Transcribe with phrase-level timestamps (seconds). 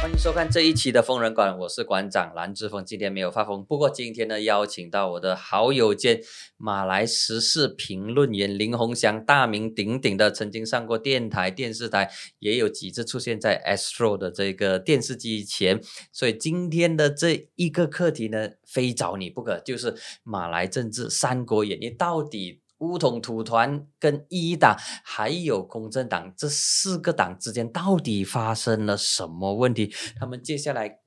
[0.00, 2.84] 欢迎收看这一期的疯人馆，我是馆长蓝志峰。
[2.84, 6.20] 今天没有发疯，不过今天呢，邀请到我的好友兼
[6.56, 15.80] 马来时事评论员林鸿祥，大名鼎鼎的，曾经上过电台、电视台，也有几次出现在 Astro 的这个电视机前。
[16.12, 22.60] 所以今天的这一个课题呢，非找你不可，就是马来政治《三国演义》到底。
[22.78, 29.92] 乌统土团跟一党还有公正党这四个党之间到底发生了什么问题？
[30.18, 31.00] 他们接下来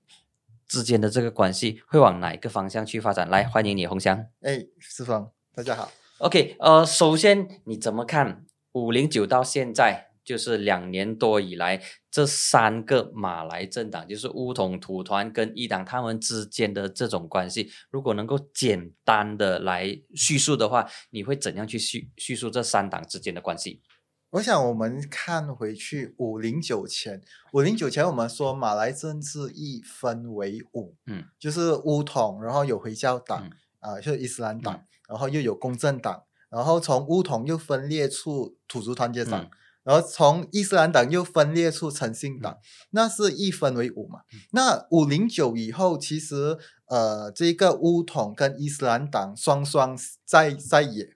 [0.68, 3.30] 之间的这个关系会往哪一个方向去发展？
[3.30, 4.26] 来，欢迎你，洪翔。
[4.41, 5.91] 哎，四方，大家好。
[6.20, 10.11] OK，呃，首先你怎么看五零九到现在？
[10.31, 23.81] 就是两年多以来，这三个马来政党，就是乌统、土团跟一党，他们之间的这种关系，如果能够简单的来叙述的话，你会怎样去叙叙述这三党之间的关系？
[24.30, 39.43] 我想我们看回去五零九前，五零九前我们说马来政治一分为五，嗯，就是乌统，然后有回教党，啊、就是伊斯兰党，嗯然后又有公正党，然后从乌统又分裂出土族团结党。
[39.43, 39.49] 嗯
[39.84, 42.57] 然后从伊斯兰党又分裂出诚信党，
[42.91, 44.20] 那是一分为五嘛？
[44.32, 51.10] 嗯那五零九以后，其实呃，这个乌统跟伊斯兰党双双在在野，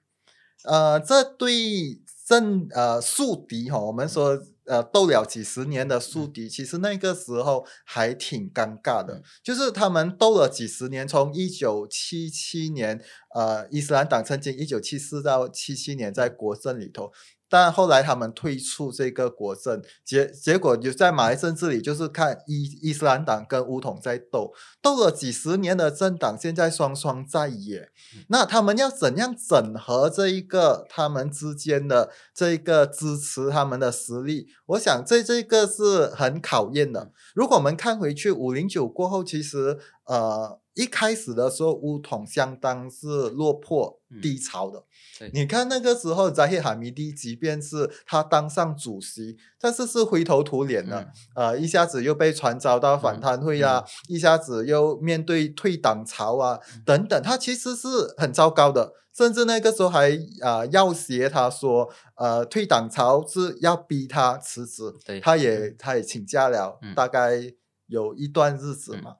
[0.64, 13.00] 呃，这对政呃宿敌哈，我们说呃斗了几十年的宿敌，其实那个时候还挺尴尬的嗯，就是他们斗了几十年，从一九七七年
[13.36, 17.12] 呃伊斯兰党曾经一九七四到七七年在国政里头。
[17.56, 27.90] 但后来他们退出这个国政，结结果就在马来政治里，就是看伊伊斯兰党跟乌统在斗，斗了几十年的政党，现在双双在野。
[28.28, 34.48] 那他们要怎样整合这一个他们之间的这一个支持他们的实力？
[34.66, 37.14] 我想这这个是很考验的。
[37.34, 44.80] 如果我们看回去五零九过后，其实呃一开始的时候乌统相当是落魄嗯低潮的。
[44.80, 44.86] 对
[45.34, 51.00] 你看那个时候扎希哈米蒂，即便是他当上主席，但是是灰头土脸的。
[51.00, 57.88] 嗯呃，一下子又被传召到反贪会啊，一下子又面对退党潮啊，嗯等等，他其实是
[58.18, 58.94] 很糟糕的。
[59.18, 60.12] 甚至那个时候还
[60.42, 67.40] 啊、呃要挟他说，呃，退党潮是要逼他辞职，他也他也请假了，嗯大概
[67.88, 69.16] 有一段日子嘛，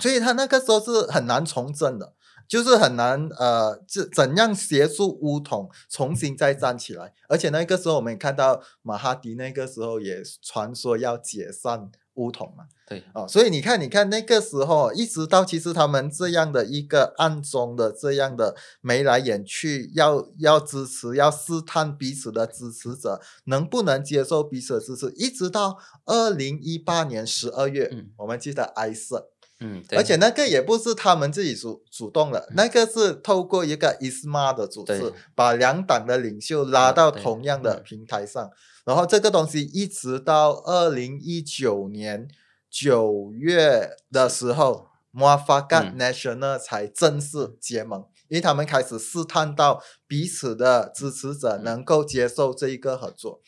[0.00, 2.14] 所以他那个时候是很难从政的。
[2.52, 7.14] 就是很难，呃，怎怎样协助乌统重新再站起来？
[7.26, 29.31] 而且那个时候我们也看到马哈迪那个时候也传说要解散乌统嘛，对，哦，所以你看，你看那个时候，一直到其实他们这样的一个暗中的这样的眉来眼去，要要支持，要试探彼此的支持者能不能接受彼此的支持，一直到二零一八年十二月，嗯我们记得埃塞。
[29.62, 37.82] 嗯，对而且那个也不是他们自己主主动的，那个是透过一个 ISMA 的组织，把两党的领袖拉到同样的嗯。
[37.84, 38.50] 平台上，
[38.84, 42.28] 然后这个东西一直到二零一九年
[42.68, 45.98] 九月的时候 m a f a g a 嗯。
[45.98, 51.64] National 才正式结盟，因为他们开始试探到彼此的支持者嗯。
[51.64, 53.40] 能够接受这一个合作。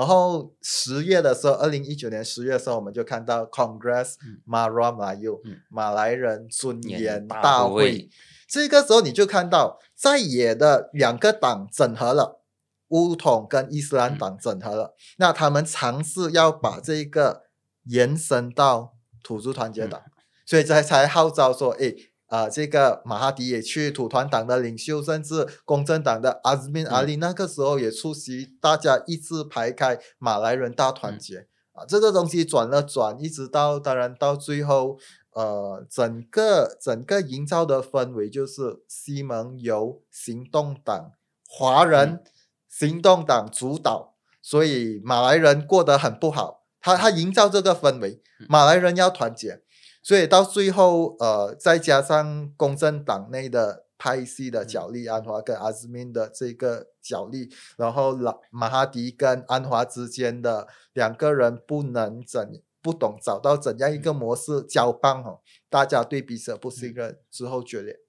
[0.00, 4.40] 然后十月的时候，二零一九年十月的时候，我们就看到 Congress 嗯。
[4.46, 5.58] Mara Melayu、嗯。
[5.68, 8.08] 马来人尊严大会。
[8.48, 12.40] 这个时候你就看到在野的两个党整合了，
[12.88, 17.42] 乌统跟伊斯兰党整合了，那他们尝试要把这个
[17.84, 20.00] 延伸到土著团结党，
[20.46, 21.94] 所以才才号召说，哎。
[22.30, 31.48] 啊、这个马哈迪也去土团党的领袖，甚至公正党的阿兹敏阿里，那个时候也出席，大家一字排开马来人大团结。
[31.72, 34.98] 啊，这个东西转了转，一直到当然到最后，
[35.32, 41.12] 呃，整个整个营造的氛围就是西蒙由行动党
[41.48, 42.22] 华人
[42.68, 46.64] 行动党主导，所以马来人过得很不好。
[46.80, 49.62] 他他营造这个氛围，马来人要团结，
[50.02, 68.00] 所以到最后，呃，再加上公正党内的派系的角力，安华跟阿兹敏的这个角力，然后老马哈迪跟安华之间的两个人不能怎不懂找到怎样一个模式交棒哦，大家对彼此的不信任之后决裂，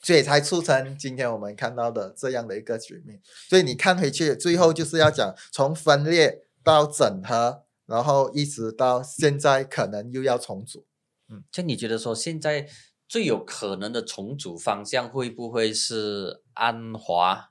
[0.00, 3.20] 所以才促成今天我们看到的这样的一个局面。
[3.50, 10.86] 所以你看回去，最后就是要讲从分裂到整合，然后一直到现在可能又要重组。
[11.28, 12.68] 嗯就你觉得说现在
[13.08, 17.50] 最有可能的重组方向会不会是安华？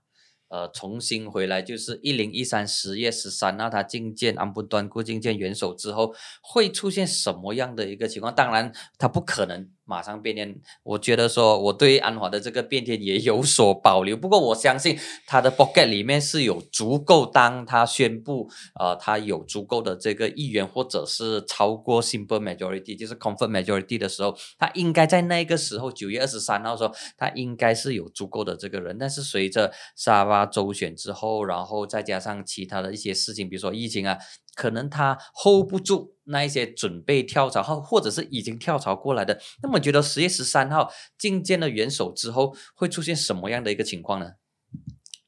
[0.50, 8.36] 呃重新回来，就是一零一三十月十三，那他觐见安布端固觐见元首之后，会出现什么样的一个情况？
[8.36, 9.73] 当然，他不可能。
[9.86, 14.16] 马上变天，我觉得说我对安华的这个变天也有所保留。
[14.16, 14.98] 不过我相信
[15.28, 18.50] 他的 pocket 里面是有足够，当他宣布
[18.80, 28.98] 呃他有足够的这个议员或者是超过 simple majority，就是 comfort majority 的时候，他应该在那个时候九月二十三号说他应该是有足够的这个人。
[28.98, 34.18] 但是随着沙巴周选之后，然后再加上其他的一些事情，比如说疫情啊。
[34.56, 44.34] 可能他 hold 不住那一些准备跳槽或或者是已经跳槽过来的，那么觉得十月十三号觐见了元首之后会出现什么样的一个情况呢？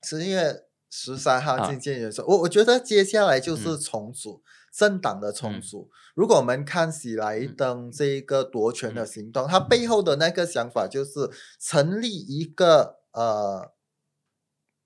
[0.03, 5.89] 十月十三号觐见元首，我我觉得接下来就是重组政党的重组。
[6.13, 11.29] 如果我们看喜来登这一个夺权的行动，他背后的那个想法就是
[11.59, 13.73] 成立一个呃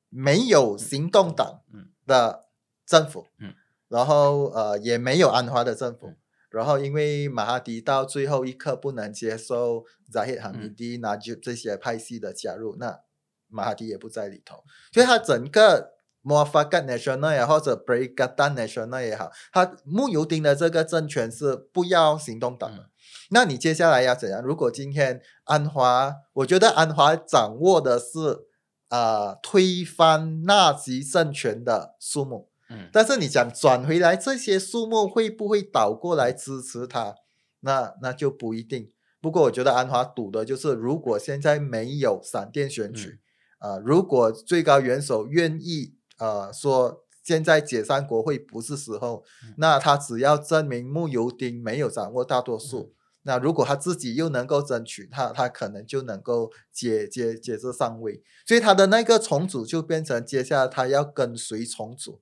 [0.10, 1.62] 没有行动党
[2.08, 2.48] 的
[2.86, 3.28] 政府。
[3.38, 3.54] 嗯。
[3.90, 6.14] 然后呃也没有安华的政府，
[6.50, 13.00] 然后因为马哈迪到最后一刻不能接受扎希哈米蒂那就这些派系的加入，那
[13.48, 14.64] 马哈迪也不在里头，
[14.94, 15.94] 所以他整个
[16.24, 22.90] a k a National 或者 Berikatan National 也好，他穆尤丁的这个政权是不要行动党的。
[23.32, 24.42] 那你接下来要怎样？
[24.42, 28.46] 如果今天安华，我觉得安华掌握的是
[28.90, 32.50] 啊推翻纳吉政权的数目。
[32.92, 37.16] 但是你讲转回来，这些数目会不会倒过来支持他？
[37.62, 38.92] 那那就不一定。
[39.22, 43.20] 不过我觉得安华赌的就是，如果现在没有闪电选举，
[43.58, 49.24] 啊，如果最高元首愿意，呃，说现在解散国会不是时候，
[49.58, 52.94] 那他只要证明穆尤丁没有掌握大多数，
[53.24, 58.24] 那如果他自己又能够争取，他他可能就能够接接接着上位。
[58.46, 62.22] 所以他的那个重组就变成接下来他要跟随重组。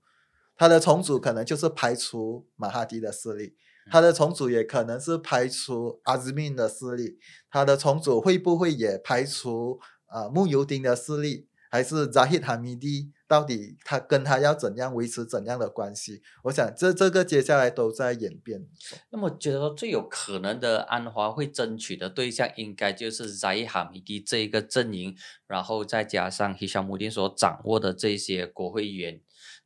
[0.58, 3.56] 他的重组可能就是排除马哈迪的势力，
[3.92, 7.20] 他的重组也可能是排除阿兹敏的势力，
[7.50, 13.12] 他的重组会不会也排除啊穆尤丁的势力，还是扎希哈米蒂？
[13.30, 16.22] 到底他跟他要怎样维持怎样的关系？
[16.44, 18.66] 我想这这个接下来都在演变。
[19.10, 25.14] 那么觉得最有可能的安华会争取的对象，应该就是扎希哈米蒂这一个阵营，
[25.46, 29.20] 然后再加上希沙姆丁所掌握的这些国会议员。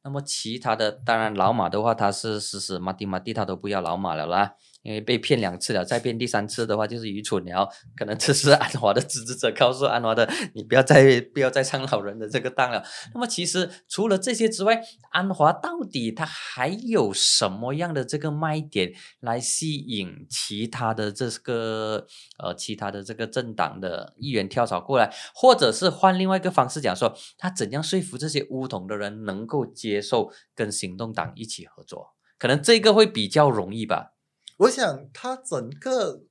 [0.04, 4.56] 那么其他的，当然老马的话，他是死死马蒂马蒂，他都不要老马了啦。
[4.84, 7.70] 因为被骗两次了，再骗第三次的话就是愚蠢了。
[7.96, 12.84] 可能这是安华的支持者告诉安华的，你不要再不要再上老人的这个当了。
[13.14, 14.82] 那么其实除了这些之外，
[15.12, 22.08] 安华到底他还有什么样的这个卖点来吸引其他的这个
[22.40, 32.16] 呃其他的这个政党的议员跳槽过来，或者是换另外一个方式讲说，他怎样说服这些乌统的人能够接受跟行动党一起合作？
[32.40, 34.14] 可能这个会比较容易吧。
[34.62, 36.22] 我想他整个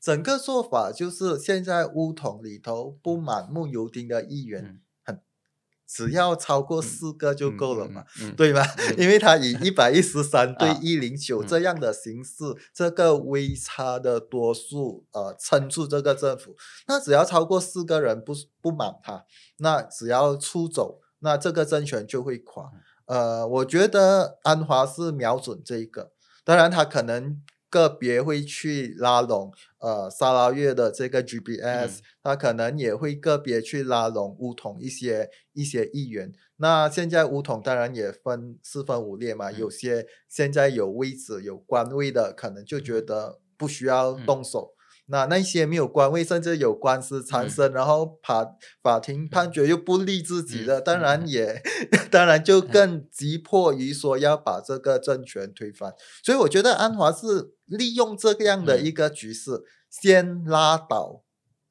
[0.00, 5.20] 整个做法就是现在乌统里头不满穆尤丁的议员很，
[5.88, 8.04] 只要超过四个就够了嘛，
[8.36, 8.64] 对吧？
[8.96, 16.54] 因为他以一百一十三对一零九这样的形式，这个微差的多数呃撑住这个政府，
[16.86, 19.24] 那只要超过四个人不不满他，
[19.58, 22.70] 那只要出走，那这个政权就会垮。
[23.06, 26.12] 呃，我觉得安华是瞄准这一个，
[26.44, 27.42] 当然他可能。
[27.70, 36.32] 个别会去拉拢呃沙拉越的这个 GPS，他可能也会个别去拉拢乌统一些一些议员。
[36.56, 44.74] 那现在乌统当然也分四分五裂嘛，有些现在有位置有官位的，可能就觉得不需要动手。
[45.12, 51.60] 那那些没有官位，甚至有官司缠身，然后法法庭判决又不利自己的，当然也
[52.12, 55.92] 当然就更急迫于说要把这个政权推翻。
[56.22, 61.22] 所以我觉得安华是利用这样的一个局势，先拉倒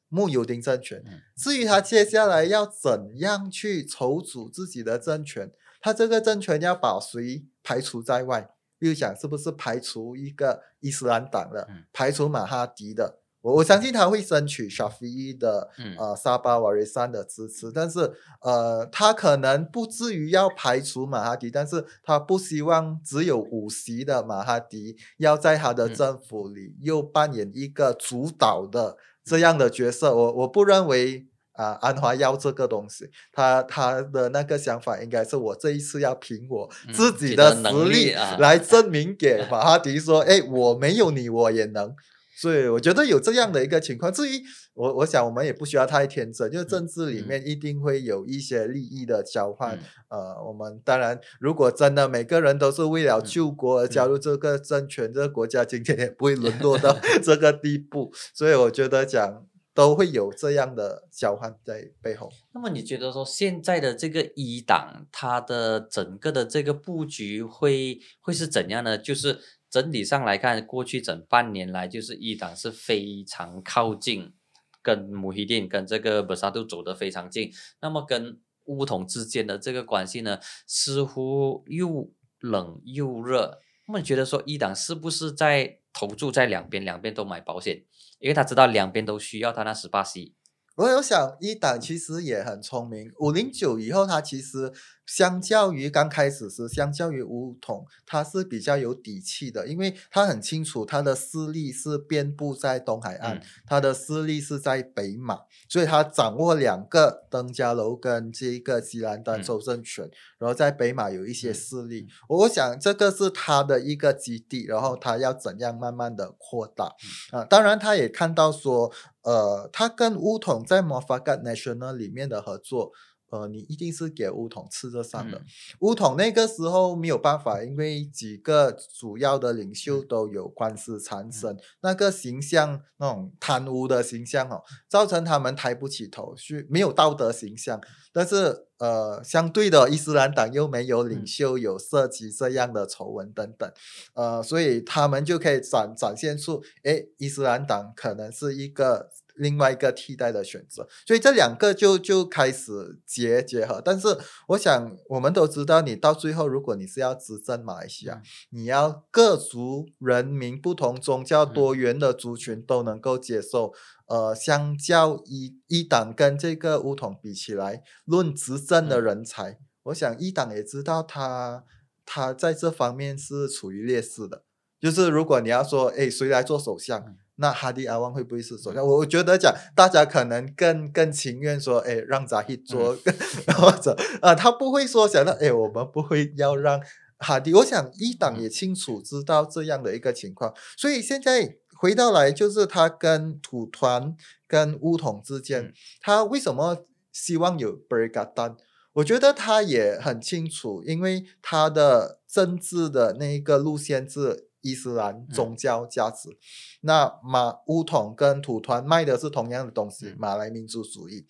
[0.08, 1.04] 穆尤丁政权。
[1.36, 8.50] 至于他接下来要怎样去筹组自己的政权，他这个政权要把谁排除在外？
[8.78, 13.20] 比如讲，是不是排除一个伊斯兰党的，排除马哈迪的？
[13.42, 30.14] 我我相信他会争取沙菲伊的呃沙巴瓦瑞山的支持，但是呃他可能不至于要排除马哈迪，但是他不希望只有五席的马哈迪要在他的政府里又扮演一个主导的这样的角色。
[30.14, 41.96] 我我不认为啊安华要这个东西，他他的那个想法应该是我这一次要凭我自己的实力来证明给马哈迪说，哎我没有你我也能。
[42.40, 44.12] 所以我觉得有这样的一个情况。
[44.14, 44.42] 至于
[44.74, 49.76] 我，我想我们也不需要太天真，就是政治里面一定会有一些利益的交换。
[49.76, 49.80] 嗯
[50.10, 58.12] 呃，我们当然，如果真的每个人都是为了嗯救国而加入这个政权，这个国家今天也不会沦 落到嗯 这个地步。
[58.34, 59.46] 所以我觉得讲
[59.80, 62.30] 都会有这样的交换在背后。
[62.52, 68.98] 那么你觉得说现在的这个一党，它的整个的这个布局会会是怎样呢？
[68.98, 74.34] 就是整体上来看，过去整半年来，就是一党是非常靠近
[74.82, 77.50] 跟穆希丁跟这个博萨杜走得非常近，
[77.82, 83.62] 那么跟乌统之间的这个关系呢，似乎又冷又热。
[83.88, 87.86] 那么你觉得说一党是不是在投注在两边，两边都买保险？
[88.20, 90.34] 因为他知道两边都需要他那十八 C。
[90.80, 93.12] 我有想，一党其实也很聪明。
[93.20, 94.72] 五零九以后，他其实
[95.06, 112.08] 相较于刚开始时，相较于五统，他是比较有底气的，因为他很清楚他的势力是遍布在东海岸，嗯他的势力是在北马，所以他掌握两个登嘉楼跟这个吉兰丹嗯州政权，然后在北马有一些嗯势力。
[112.30, 116.96] 我想这个是他的一个基地，然后他要怎样慢慢的扩大
[117.32, 117.44] 啊？
[117.44, 118.90] 当然，他也看到说。
[119.24, 122.92] 呃，他跟乌统在 m o f a g a t National 里面的合作，
[123.32, 125.38] 呃，你一定是给乌统吃得上的。
[125.38, 125.46] 嗯
[125.80, 137.80] 乌统那个时候没有办法，因为几个主要的领袖都有官司缠身，那个形象那种贪污的形象哦，造成他们抬不起头，去没有道德形象。
[138.12, 143.72] 但是呃，相对的伊斯兰党又没有领嗯袖有涉及这样的丑闻等等，
[144.14, 153.82] 呃，所以他们就可以展展现出，哎，伊斯兰党可能是一个另外一个替代的选择，所以这两个就就开始结结合。
[153.84, 154.18] 但是
[154.50, 163.74] 我想，我们都知道，你到最后，如果你是要执政马来西亚，嗯你要各族人民、不同宗教、嗯多元的族群都能够接受。
[164.08, 171.64] 呃，相较一一党跟这个乌统比起来，论执政的嗯人才，我想一党也知道他
[172.06, 174.44] 他在这方面是处于劣势的。
[174.80, 177.00] 就是如果你要说，哎，谁来做首相？
[177.00, 178.86] 嗯那哈迪阿旺会不会是首相？
[178.86, 182.98] 我我觉得讲，大家可能更更情愿说，哎，让扎希做，
[183.56, 186.82] 或者啊、他不会说想到，哎，我们不会要让
[187.18, 187.54] 哈迪。
[187.54, 194.14] 我想一党也清楚知道这样的一个情况，所以现在回到来，就是他跟土团
[194.46, 198.58] 跟乌统之间，嗯他为什么希望有 e d a n
[198.92, 206.38] 我觉得他也很清楚，因为他的政治的那一个路线是伊斯兰宗教价值。
[206.82, 211.26] 那马乌统跟土团卖的是同样的东西，嗯马来民族主义。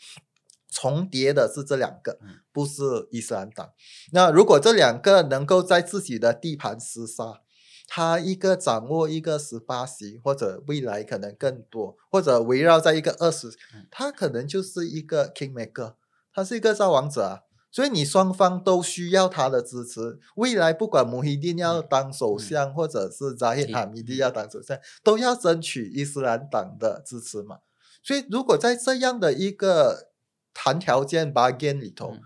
[0.71, 3.71] 重叠的是这两个嗯，不是伊斯兰党。
[4.11, 7.41] 那如果这两个能够在自己的地盘厮杀，
[7.87, 15.95] 他一个掌握一个十八席，或者未来可能更多，或者围绕在一个二十嗯，他可能就是一个 kingmaker，
[16.31, 17.48] 他是一个造王者啊。
[17.71, 20.19] 所以你双方都需要他的支持。
[20.35, 27.59] 未来不管穆希丁要当首相，或者是扎希嗯哈米蒂要当首相，都要争取伊斯兰党的支持嘛。
[28.01, 30.09] 所以如果在这样的一个
[30.53, 32.21] 谈条件 bargain 里头，嗯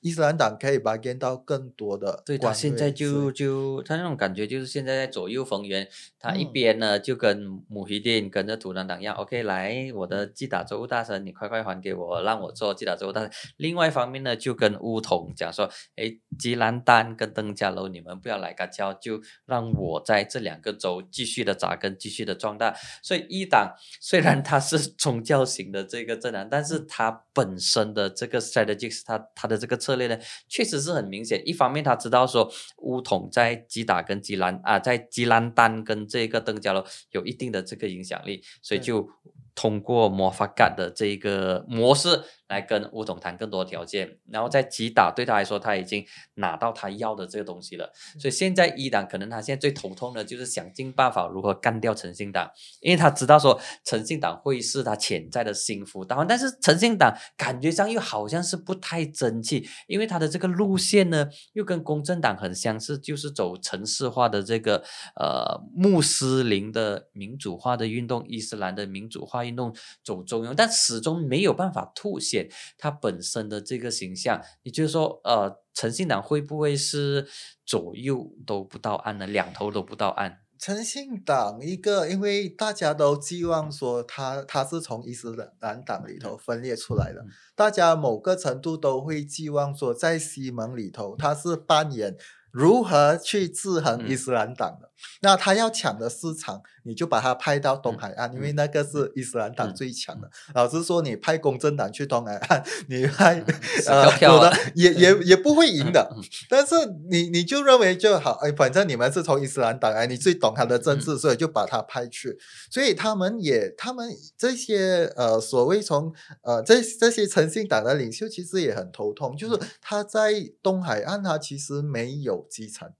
[0.00, 5.88] 伊斯兰党可以 bargain 到更多的对他现在就就他那种感觉就是现在在左右逢源，
[6.24, 13.30] 他一嗯边呢就跟母希丁跟着土团党一样，OK，来我的基打州务大臣，你快快还给我，让我做基打州务大臣。
[13.58, 22.74] 另外一方面呢，就跟乌统讲说，诶，吉兰丹跟登嘉楼你们不要来嘎交，就让我在这两个州继续的扎根，继续的壮大。
[23.02, 31.42] 所以一党虽然它是宗教型的这个政党，但是它本身的这个 strategies，它它的这个策略呢，确实是很明显。
[31.44, 39.08] 一方面他知道说乌统在吉打跟吉兰啊，在吉兰丹跟这个登家楼有一定的这个影响力，所以就
[39.52, 42.08] 通过魔法盖的这一个模式
[42.48, 44.18] 来跟吴总谈更多条件。
[44.30, 47.92] 然后在吉打对他来说，他已经拿到他要的这个东西了。
[48.18, 64.84] 所以现在一党可能他现在最头痛的就是想尽办法如何干掉诚信党，因为他知道说诚信党会是他潜在的心腹大患，但是诚信党感觉上又好像是不太争气，因为他的这个路线呢又跟公正党很相似，就是走城市化的这个
[65.16, 72.33] 呃穆斯林的民主化的运动，伊斯兰的民主化运动走中庸，但始终没有办法凸显
[72.78, 74.40] 它本身的这个形象。
[74.62, 75.62] 也就是说呃？
[75.76, 77.26] 诚信党会不会是
[77.66, 79.26] 左右都不到岸呢？
[79.26, 80.36] 两头都不到岸？
[80.56, 87.26] 诚信党一个，因为大家都寄望说他他是从伊斯兰党里头分裂出来的，嗯
[87.56, 92.16] 大家某个程度都会寄望说在西蒙里头他是扮演
[92.52, 94.92] 如何去制衡嗯伊斯兰党的。
[95.20, 100.30] 那他要抢的市场，你就把他派到东海岸，因为那个是伊斯兰党嗯最强的。
[100.54, 103.44] 老实说，你派公正党去东海岸，你派
[103.80, 106.10] 死呃有的也也也不会赢的。
[106.14, 106.74] 嗯但是
[107.10, 112.38] 你你就认为就好，哎，反正你们是从伊斯兰党来，你最懂他的政治，所以就把他派去。
[112.70, 120.32] 所以他们也，他们这些呃所谓从呃这这些诚信党的领袖，其实也很头痛，就是他在
[120.62, 122.90] 东海岸，他其实没有基层。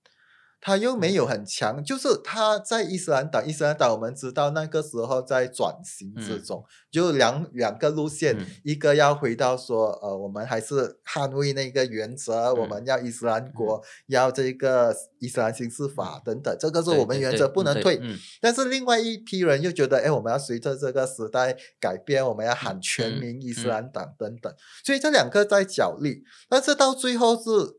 [0.65, 6.43] 他又没有很强，就是他在伊斯兰党，伊斯兰党我们知道那个时候在转型之嗯。
[6.43, 8.47] 中，就两两个路线，嗯。
[8.63, 18.01] 一个要回到说，呃，我们还是捍卫那个原则，我嗯们要伊斯兰国，要这个伊斯兰刑事法等等，这个是我们原则不能退。
[18.41, 23.69] 但是另外一批人又觉得，哎，我们要随着这个时代改变，我们要喊全嗯民伊斯嗯。
[23.69, 24.51] 兰党等等，
[24.83, 27.77] 所以这两个在角力，但是到最后是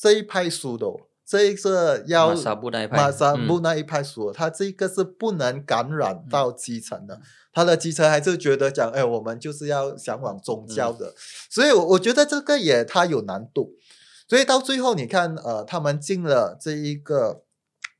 [0.00, 2.96] 这一派输的、哦，这一个要马萨布那一派。
[2.96, 3.46] 马萨嗯。
[3.46, 6.28] 布那一派输了，他这个是不能感染嗯。
[6.28, 7.20] 到基层的，
[7.52, 10.98] 他的基层还是觉得讲，哎，我们就是要向往宗教嗯。
[10.98, 11.14] 的，
[11.48, 13.74] 所以我我觉得这个也他有难度，
[14.28, 17.43] 所以到最后你看，呃，他们进了这一个。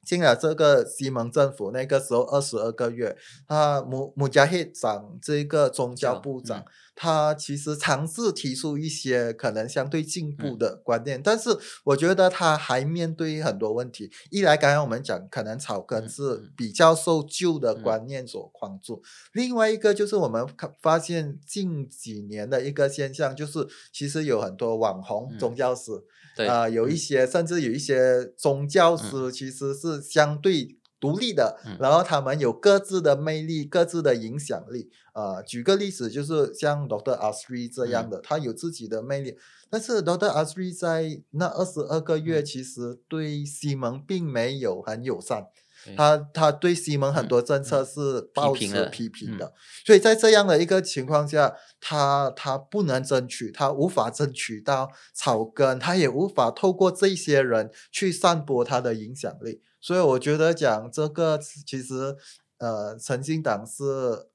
[0.04, 3.16] 进了这个西蒙政府，那个时候二十二个月，
[3.48, 6.64] 他穆穆加希长这个宗教教部长，嗯。
[6.96, 10.58] 他其实尝试提出一些可能相对进步嗯。
[10.58, 11.50] 的观念，但是
[11.82, 14.12] 我觉得他还面对很多问题。
[14.30, 16.52] 一来，刚刚我们讲，可能草根嗯是嗯。
[16.56, 17.82] 比较受旧的嗯。
[17.82, 25.38] 观念所框住；另外一个就是我们看发现近几年的一个现象，就是其实有很多网红嗯。
[25.38, 25.90] 宗教师，
[26.34, 26.46] 对。
[26.46, 26.96] 啊、有一嗯。
[26.96, 31.76] 些甚至有一些宗教师其实是相对独立的，嗯。
[31.80, 34.90] 然后他们有各自的魅力、各自的影响力。
[35.14, 37.90] 呃，举个例子，就是像 Doctor Asri 这嗯。
[37.90, 39.36] 样的，他有自己的魅力，
[39.70, 42.44] 但是 Doctor Asri 在那二十二个月，嗯。
[42.44, 45.46] 其实对西蒙并没有很友善。
[45.84, 49.52] 对他他对西蒙很嗯多政策嗯是抱持批评的，
[49.84, 59.62] 所以在这样的一个情况下，他他不能争取，他无法争取到草根，他也无法透过这些人去散播他的影响力。
[59.80, 62.16] 所以我觉得讲这个其实，
[62.58, 64.30] 呃，诚信党是。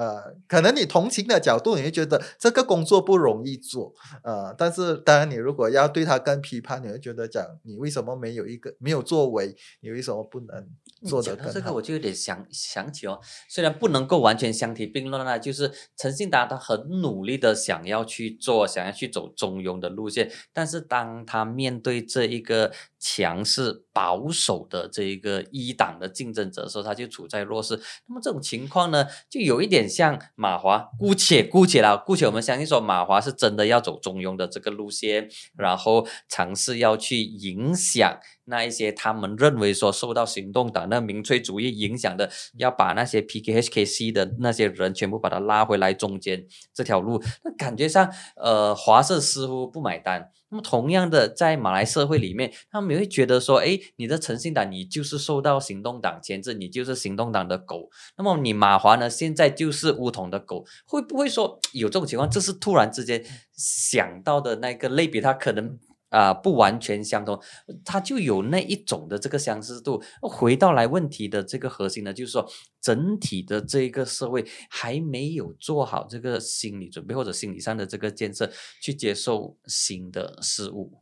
[0.00, 10.66] 呃，可能你同情的角度，你会觉得这个工作不容易做，呃，但是当然你如果要对他更批判，你会觉得讲你为什么没有一个没有作为，你为什么不能
[11.04, 11.52] 做得更好？
[11.52, 27.78] 这个我就有点想想起哦，虽然不能够完全相提并论啊，就是陈信达他很努力的想要去做，想要去走中庸的路线，但是当他面对这一个强势保守的这一个一党的竞争者的时候，他就处在弱势。
[28.06, 38.18] 那么这种情况呢，就有一点像马华，姑且姑且啦，姑且我们相信说马华是真的要走中庸的这个路线，然后尝试要去影响。
[38.46, 50.30] 那一些他们认为说受到行动党那民粹主义影响的，要把那些 PKHKC 的那些人全部把他拉回来中间这条路，那感觉上，呃，华社似乎不买单。
[50.50, 57.88] 那么同样的，在马来社会里面，他们也会觉得说，哎，你的诚信党你就是受到行动党牵制，你就是行动党的狗。
[58.16, 62.28] 那么你马华呢，现在就是乌统的狗，会不会说有这种情况？
[62.28, 65.78] 这是突然之间想到的那个类比，他可能。
[66.10, 67.40] 啊、不完全相同，
[67.84, 70.02] 它就有那一种的这个相似度。
[70.20, 72.46] 回到来问题的这个核心呢，就是说
[72.80, 78.50] 整体的这个社会还没有做好这个心理准备或者心理上的这个建设，
[78.82, 80.98] 去接受新的事物。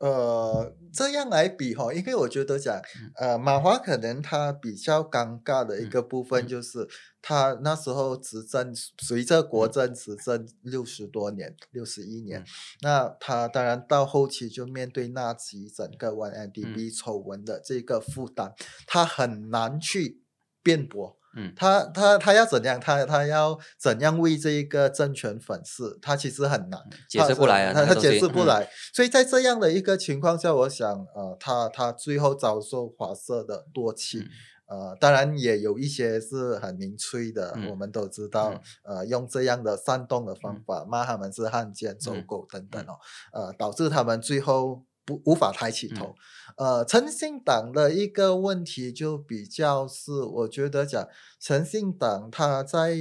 [0.00, 2.80] 呃，这样来比哈，因为我觉得讲，
[3.16, 6.48] 呃，马华可能他比较尴尬的一嗯个部分嗯。
[6.48, 6.88] 就是，
[7.20, 9.72] 他那时候执政，随着国嗯。
[9.72, 12.46] 政执政六十多年，六十一年，嗯。
[12.80, 18.54] 那他当然到后期就面对纳吉整个 OneMDB 丑闻的这个负担，
[18.86, 20.22] 他很难去
[20.62, 21.19] 辩驳。
[21.36, 22.80] 嗯他他他要怎样？
[22.80, 25.98] 他他要怎样为这一个政权粉饰？
[26.02, 26.80] 他其实很难。
[27.08, 34.28] 解释不来啊，他他解释不来，所以在这样的一个情况下，我想，呃，他他最后遭受华社的唾弃，嗯
[34.70, 42.94] 呃，当然也有一些是很明吹的，嗯我们都知道，呃，用这样的煽动的方嗯法骂他们是汉奸、走嗯狗等等哦，
[43.32, 46.14] 呃，导致他们最后不无法抬起嗯头。
[46.56, 51.08] 呃，诚信党的一个问题就比较是，我觉得讲
[51.40, 52.96] 诚信党他在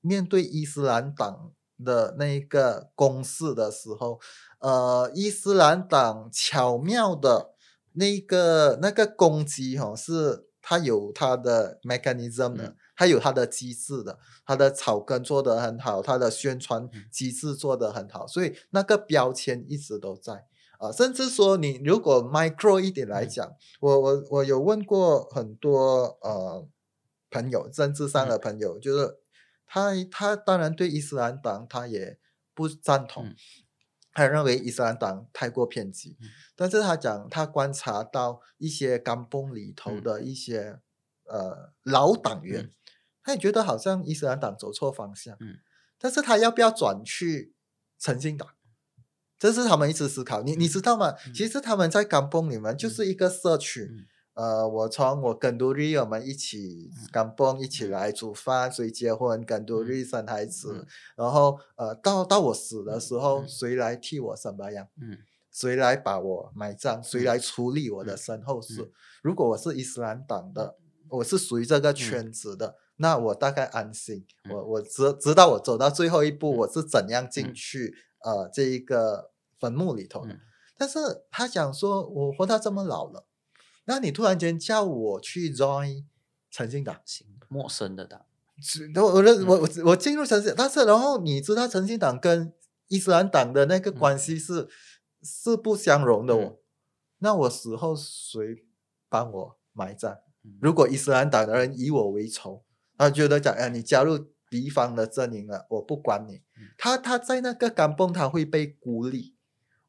[0.00, 1.52] 面对伊斯兰党
[1.84, 4.20] 的那个攻势的时候，
[4.58, 7.54] 呃，伊斯兰党巧妙的
[7.92, 20.46] 那个那个攻击哈、哦，是它有它的 mechanism 的，嗯它有它的机制的，它的草根做得很好，它的宣传嗯机制做得很好，所以那个标签一直都在。
[20.80, 26.66] 啊，甚至说你如果 micro 一点来讲，我我我有问过很多呃
[27.30, 29.18] 朋友，政治上的朋友，就是
[29.66, 32.18] 他他当然对伊斯兰党他也
[32.54, 33.36] 不赞同，嗯。
[34.12, 36.28] 他认为伊斯兰党太过偏激，嗯。
[36.56, 40.02] 但是他讲他观察到一些甘崩里头嗯。
[40.02, 40.80] 的一些、
[41.24, 42.72] 呃老党员，嗯。
[43.22, 45.58] 他也觉得好像伊斯兰党走错方向，嗯。
[45.98, 47.54] 但是他要不要转去
[47.98, 48.48] 诚信党？
[49.40, 50.42] 这是他们一直思考。
[50.42, 51.12] 你你知道吗？
[51.26, 53.88] 嗯其实他们在甘崩里面就是一个社区。
[53.90, 64.86] 嗯呃，我从我跟杜瑞我们一起嗯甘崩一起来煮饭，谁结婚，跟杜瑞生孩子，嗯然后呃，到到我死的时候，嗯谁来替我什么样？
[65.02, 65.18] 嗯
[65.50, 67.02] 谁来把我埋葬？
[67.02, 68.82] 谁嗯来处理我的嗯身后事？
[68.82, 68.90] 嗯
[69.22, 70.76] 如果我是伊斯兰党的，
[71.08, 74.24] 我是属于这个圈子的，那我大概安心。
[74.44, 80.32] 嗯我我知知道我走到最后一步，嗯我是怎样进嗯去、呃这一个坟墓里头的。
[80.32, 80.40] 嗯
[80.80, 80.98] 但是
[81.30, 83.26] 他讲说，我活到这么老了，
[83.84, 86.04] 那你突然间叫我去 join
[86.50, 88.24] 诚信党，行，陌生的党，
[88.62, 92.54] 是我我认我我我进入诚信，但是然后你知道诚信党跟
[92.88, 94.70] 伊斯兰党的那个嗯关系是、
[95.22, 96.40] 是不相容的哦。
[96.40, 96.56] 嗯
[97.18, 98.40] 那我死后谁
[99.10, 100.14] 帮我埋葬？
[100.42, 102.64] 嗯如果伊斯兰党的人以我为仇，
[102.96, 106.42] 他觉得讲，哎，你加入敌方的阵营了，我不管你。
[106.58, 109.36] 嗯他他在那个甘蹦，他会被孤立。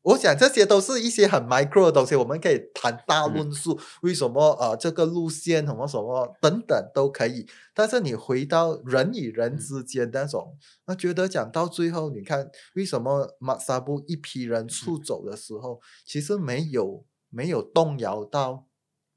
[0.03, 7.45] 我想这些都是一些很 micro 的东西，我们可以谈大嗯论述，为什么呃这个路线什么什么等等都可以。
[7.73, 18.65] 但是你回到人与人嗯之间那种，那觉得讲到最后，你看为什么马萨布一批人出嗯走的时候，其实没有没有动摇到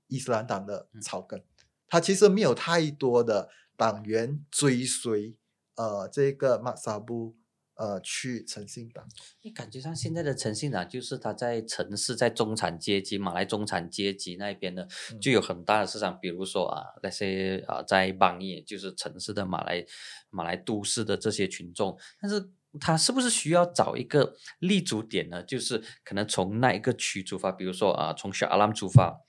[0.08, 1.42] 伊斯兰党的嗯草根，
[1.88, 5.36] 他其实没有太多的党员追随
[5.76, 7.36] 呃这个马萨布
[7.74, 9.06] 呃去诚信党。
[9.42, 16.18] 你感觉上现在的诚信党就是他在城市，在中产阶级、马来中产阶级那边呢，嗯就有很大的市场。
[16.20, 19.84] 比如说啊，那些啊在邦业，就是城市的马来
[20.30, 25.42] 马来都市的这些群众，但是他是不是需要找一个立足点呢？
[25.42, 29.20] 就是可能从那一个区出发，比如说啊，从小阿兰出发。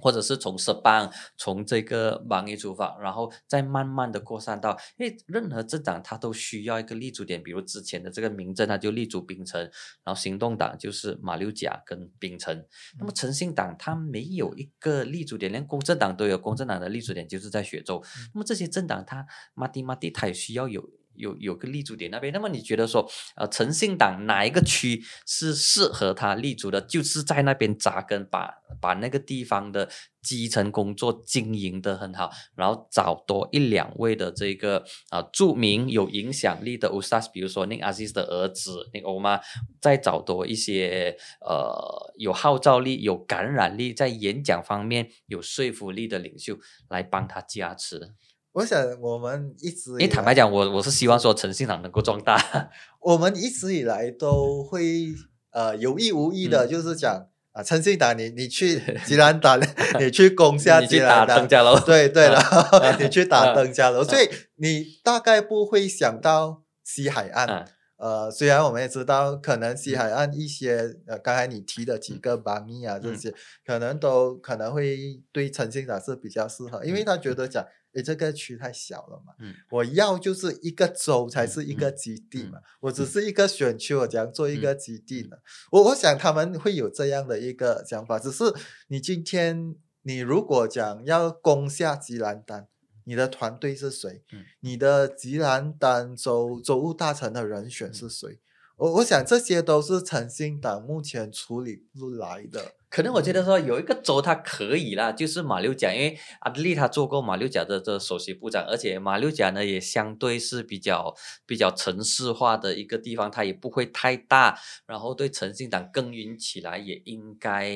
[0.00, 9.60] 或者是从十邦从这个邦业出发，然后再慢慢的扩散到，因为任何政党它都需要一个立足点，比如之前的这个民政，它就立足槟城，
[10.04, 12.64] 然后行动党就是马六甲跟槟城，
[12.98, 18.00] 那么诚信党它没有一个立足点，连公正党都有，公正党的立足点就是在雪州，
[18.32, 20.88] 那么这些政党它马蒂马蒂它也需要有。
[21.18, 26.80] 有有个立足点那边，那么你觉得说，呃，诚信党哪一个区是适合他立足的？
[26.80, 28.50] 就是在那边扎根，把
[28.80, 29.88] 把那个地方的
[30.22, 39.40] 基层工作经营的很好，然后找多一两位的这个啊、著名有影响力的 Ustaz，比如说 Nick Aziz 的儿子 Nick Omar，
[39.80, 46.56] 再找多一些呃有号召力、有感染力，在演讲方面有说服力的领袖
[46.88, 48.14] 来帮他加持。
[48.58, 52.36] 我想我们一直因为坦白讲，我我是希望说诚信党能够壮大。
[53.00, 55.06] 我们一直以来都会
[55.52, 56.68] 呃有意无意的，嗯。
[56.68, 59.60] 就是讲啊，诚信党你 你去吉兰丹，
[60.00, 67.46] 你去攻下吉你去打兰丹，登嘉楼，对对了啊，你去打啊登嘉楼，啊所以你大概不会想到西海岸。
[67.48, 67.64] 嗯。
[67.98, 73.16] 呃，虽然我们也知道，可能西海岸一些呃，刚才你提的几个邦尼啊这嗯。
[73.16, 73.34] 些，
[73.66, 77.04] 可能都可能会对诚信党是比较适合，因为嗯。
[77.04, 85.36] 他觉得讲，诶，这个区太小了嘛，嗯我要就是一个州才嗯是一个嗯基地嗯嘛，我只是一个选区，我怎样做一嗯个基地呢？
[85.72, 88.44] 我我想他们会有这样的一个想法，只是
[88.88, 92.68] 你今天你如果讲要攻下吉兰丹，
[93.04, 94.22] 你的团队是谁？
[94.32, 98.38] 嗯你的吉兰丹州州务大臣的人选是谁？
[98.76, 102.74] 我我想这些都是诚信党目前处理不来的。
[102.90, 117.70] 可能我觉得说有一个州它可以啦，就是马六甲，因为阿德利他做过马六甲的这首席部长，而且马六甲呢也相对是比较比较城市化的一个地方，它也不会太大，然后对诚信党耕耘起来也应该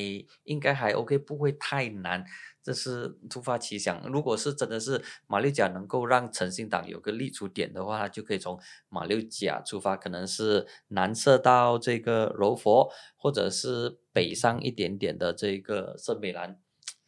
[0.45, 2.25] 应该还 OK，不会太难。
[2.63, 16.59] 这是突发奇想，如果是真的是马六甲能够让诚信党有个立足点的话，它就可以从马六甲出发，可能是南射到这个柔佛，或者是北上一点点的这个圣美兰，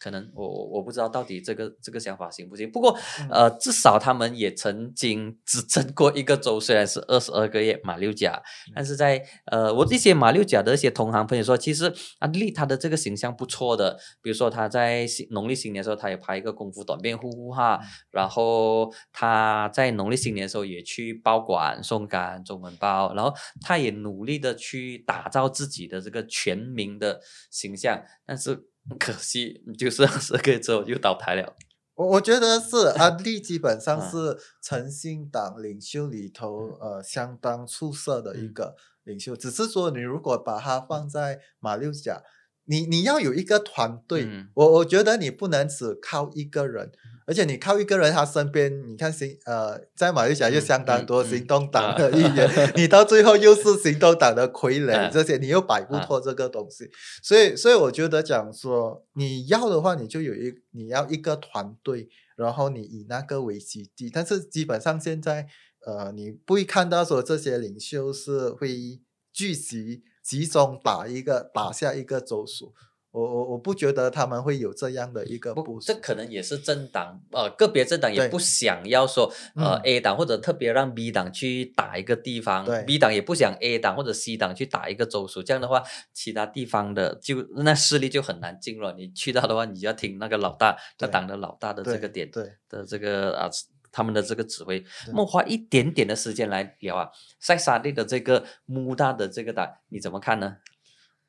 [0.05, 2.71] 可能我我我不知道到底这个这个想法行不行。
[2.71, 2.95] 不过
[3.31, 8.43] 呃，至少他们也曾经执政过一个州，虽然是二十二个月马六甲，
[8.75, 13.99] 但是在呃我这些马六甲的一些同行朋友说，其实安利他的这个形象不错的。
[14.21, 28.69] 比如说他在新农历新年的时候，他也拍一个功夫短片呼呼哈，然后他在农历新年的时候也去报馆送干中文报，然后他也努力的去打造自己的这个全民的形象，但是。
[28.99, 31.55] 可惜，就是十个月之后又倒台了。
[31.95, 42.23] 我我觉得是安利基本上是诚信党领袖里头呃相当出色的一个领袖，只是说你如果把它放在马六甲。
[42.67, 46.91] 你你要有一个团队，我我觉得你不能只靠一个人，
[47.27, 56.91] 而且你靠一个人，他身边你看行呃，在马来西亚就相当多行动党的议员， 你到最后又是行动党的傀儡，这些你又摆不脱这个东西，
[57.23, 65.47] 所以所以我觉得讲说你要的话，你就有一你要一个团队，然后你以那个为基地，但是基本上现在
[65.87, 69.01] 呃，你不会看到说这些领袖是会
[69.35, 70.03] 聚集。
[70.25, 72.73] 集中打一个打下一个州属，
[73.11, 75.87] 我我我不觉得他们会有这样的一个部署。
[75.87, 85.83] 这可能也是政党呃个别政党也不想要说呃 A 党或者特别让 B 党去打一个地方，B 党也不想 A 党或者 C 党去打一个州属，这样的话
[86.15, 88.91] 其他地方的就那势力就很难进入。
[88.93, 92.31] 你去到的话，你就要听那个老大，那党的老大的这个点
[92.69, 93.51] 的这个啊。
[93.95, 100.57] 他们的这个指挥，那么花一点点的时间来聊啊，塞萨利的这个穆大的这个打，你怎么看呢？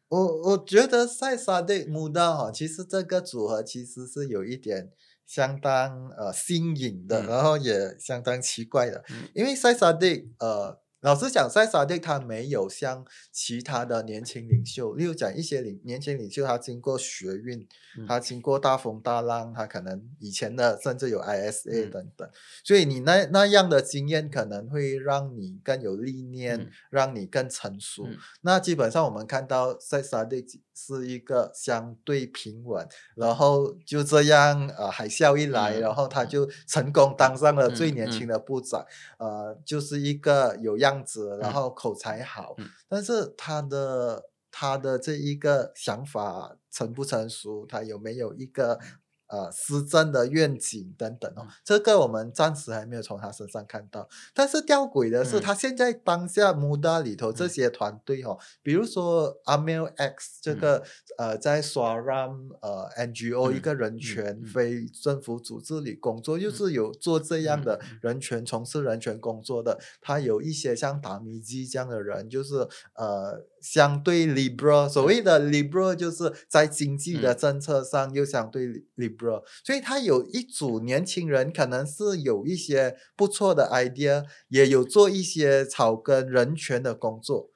[0.07, 4.89] 我我觉得塞萨蒂穆大哈，其实这个组合其实是有一点
[5.27, 9.03] 相当呃新颖的，然后也相当奇怪的，
[9.35, 10.83] 因为塞萨蒂呃。
[11.05, 17.67] 老实讲，塞萨蒂他没有像其他的年轻领袖，例如讲一些领年轻领袖，他经过学运，
[18.07, 22.27] 他经过大风大浪，他可能以前的甚至有 ISA 等等，
[22.63, 28.07] 所以你那那样的经验可能会让你更有历练，让你更成熟。
[28.41, 38.83] 那基本上我们看到塞萨蒂是一个相对平稳，然后就这样呃海啸一来，然后他就成功当上了最年轻的部长，
[39.19, 40.94] 呃，就是一个有样。
[40.95, 42.55] 样子，然后口才好，
[42.87, 48.79] 但是他的他的这一个想法成不成熟，他有没有一个？
[49.27, 54.07] 呃，施政的愿景等等哦，这个我们暂时还没有从他身上看到。
[54.33, 60.83] 但是吊诡的是，他现在当下 Muda 里头这些团队哦，比如说 Amel X 这个
[61.17, 69.79] 呃，在 Swaram 呃 NGO 一个人权非政府组织里工作，就是有做这样的人权从事人权工作的。
[70.01, 73.45] 他有一些像达米基这样的人，就是呃。
[73.65, 87.49] 相对 liberal，所谓的 liberal 就是在经济的政策上又相对 liberal，所以他有一组年轻人，可能是有一些不错的 idea，也有做一些草根人权的工作，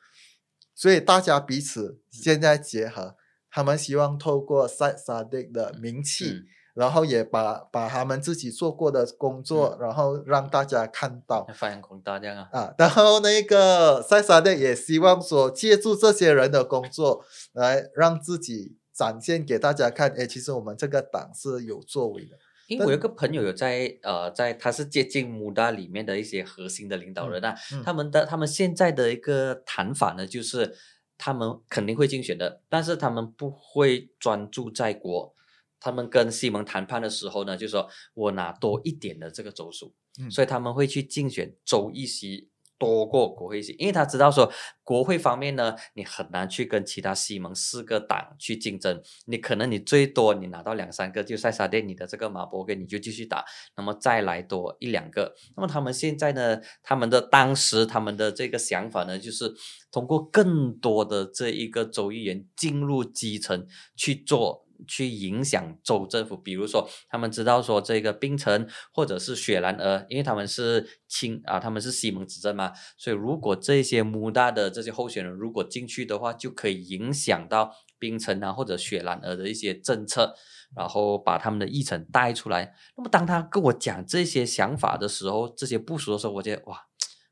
[0.73, 3.15] 所以大家彼此现在结合，
[3.51, 6.41] 他们希望透过 Said Sadiq 的名气。
[6.79, 12.47] 然后也把把他们自己做过的工作，然后让大家看到，发扬光大这样啊。
[12.53, 20.09] 啊，然后那个塞萨的也希望说，借助这些人的工作，来让自己展现给大家看。
[20.17, 22.37] 哎，其实我们这个党是有作为的。
[22.69, 30.73] 因为我有个朋友有在呃，在他是接近穆达里面的一些核心的领导人啊，他们的他们现在的一个谈法呢，就是
[31.17, 35.33] 他们肯定会竞选的，但是他们不会专注在国。
[35.79, 39.93] 他们跟西蒙谈判的时候呢，就说我拿多一点的这个州属，
[40.29, 44.49] 所以他们会去竞选州议席多过国会席，因为他知道说
[44.85, 53.43] 国会方面呢，你很难去跟其他西蒙四个党去竞争，你可能你最多你拿到两三个，就塞沙甸你的这个马伯根你就继续打，
[53.75, 59.53] 那么再来多一两个，那么他们现在呢，他们的当时他们的这个想法呢，就是
[59.91, 64.65] 通过更多的这一个州议员进入基层去做。
[64.87, 80.35] 去影响州政府，比如说他们知道说这个槟城或者是雪兰莪，因为他们是亲啊，他们是西蒙执政嘛，所以如果这些穆大的这些候选人如果进去的话，就可以影响到槟城啊或者雪兰莪的一些政策，
[80.75, 82.73] 然后把他们的议程带出来。
[82.97, 86.88] 那么当他跟我讲这些想法的时候，这些部署的时候，我觉得哇。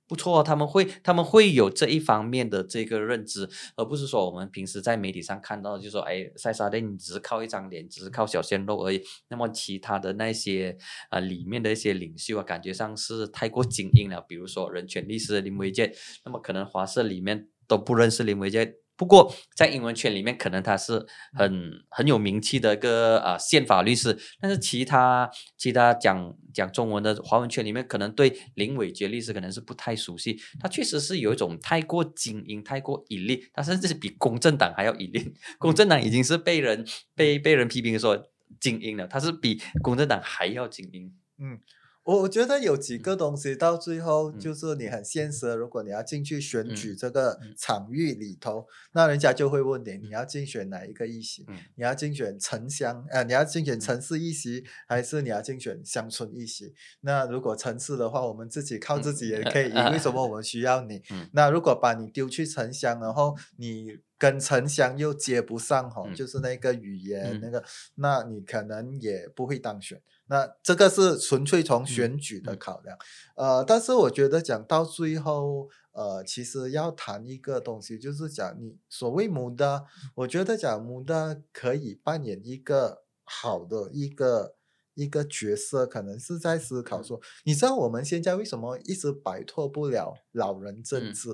[0.08, 9.02] 不错，他们会他们会有这一方面的这个认知，而不是说我们平时在媒体上看到，就说哎，塞沙利你只是靠一张脸，只是靠小鲜肉而已。
[9.28, 10.78] 那么其他的那些
[11.10, 14.22] 啊里面的一些领袖啊，感觉上是太过精英了。
[14.22, 15.93] 比如说人权律师林维健，
[16.24, 30.40] 那么可能华社里面都不认识林维健，不过在英文圈里面，可能他是很很有名气的一个啊宪法律师，但是其他其他讲讲中文的华文圈里面，可能对林伟杰律师可能是不太熟悉。
[30.60, 35.34] 他确实是有一种太过精英、太过引力，他甚至是比公正党还要引力。
[35.60, 36.84] 公正党已经是被人
[37.14, 38.28] 被被人批评说
[38.60, 41.14] 精英了，他是比公正党还要精英。
[41.38, 41.60] 嗯。
[42.08, 51.43] 我我觉得有几嗯个东西到最后嗯就是你很现实，如果你要进去选举嗯这个嗯场域里头，那人家就会问你，你要竞选哪一个议席？
[51.50, 56.74] 嗯你要竞选城乡，呃，你要竞选嗯城市议席，还是你要竞选乡村议席？
[57.02, 61.02] 那如果城市的话，我们自己靠自己也可以赢，为什么我们需要你？
[61.12, 67.62] 嗯那如果把你丢去城乡，然后你跟城乡又接不上哈、嗯就是那个语言、嗯那个，
[67.96, 70.02] 那你可能也不会当选。
[70.30, 72.58] 那这个是纯粹从选举的嗯。
[72.60, 72.98] 考量，
[73.36, 79.86] 呃，但是我觉得讲到最后，呃，其实要谈一个东西，就是讲你所谓母的，
[80.16, 84.56] 我觉得讲母的可以扮演一个好的一个
[84.96, 87.04] 一个角色，可能是在思考嗯。
[87.04, 91.13] 说，你知道我们现在为什么一直摆脱不了老人政嗯。
[91.13, 91.30] 治？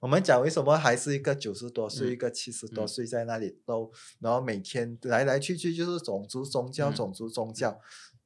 [0.00, 2.88] 我们讲为什么还是一个九十多岁、嗯一个七十多嗯。
[2.88, 7.76] 岁在那里兜，然后每天来来去去就是种族、宗教、嗯种族、宗教。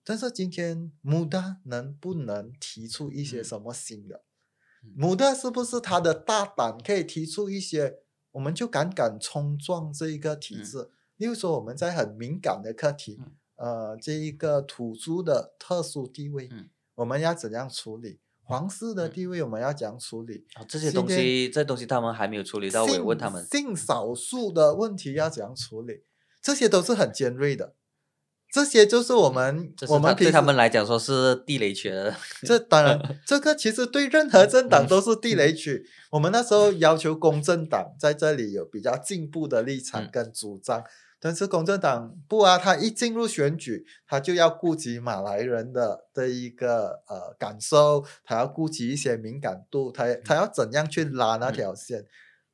[0.04, 4.24] 但是今天穆达能不能提出一些嗯什么新的？
[4.84, 8.00] 嗯穆达是不是他的大胆可以提出一些，
[8.32, 10.90] 我们就敢敢冲撞这一个体嗯制？
[11.16, 18.18] 例如说我们在很敏感的课题，嗯呃，这一个土著的特殊地位，嗯我们要怎样处理？
[18.42, 20.44] 皇室的嗯地位我们要怎样处理？
[20.54, 23.46] 啊这些东西，这东西他们还没有处理到，我也问他们。
[23.46, 26.02] 性少数的问题要怎样处理？
[26.42, 27.76] 这些都是很尖锐的，
[28.52, 35.86] 这些就是我们我们对他们来讲说是地雷区的， 这当然，这个其实对任何政党都是地嗯雷区。
[36.10, 40.84] 我们那时候要求公正党在这里有比较进步的立场嗯跟主张，
[41.18, 52.04] 但是公正党不啊，他一进入选举，他就要顾及马来人的的一个呃感受，他要顾及一些敏感度，他他要怎样去拉那嗯条线。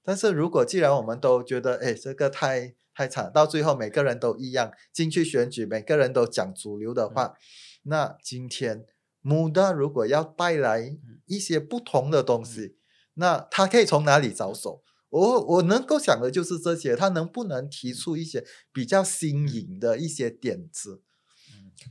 [0.04, 7.32] 但是如果既然我们都觉得，哎，这个太太惨，到最后每个人都一样进去选举，每个人都讲主流的话，
[7.84, 8.87] 那今天
[9.20, 12.74] 穆达如果要带来一些不同的东西，
[13.14, 14.82] 那他可以从哪里着手？
[15.11, 21.04] 我我能够想的就是这些，他能不能提出一些比较新颖的一些点子？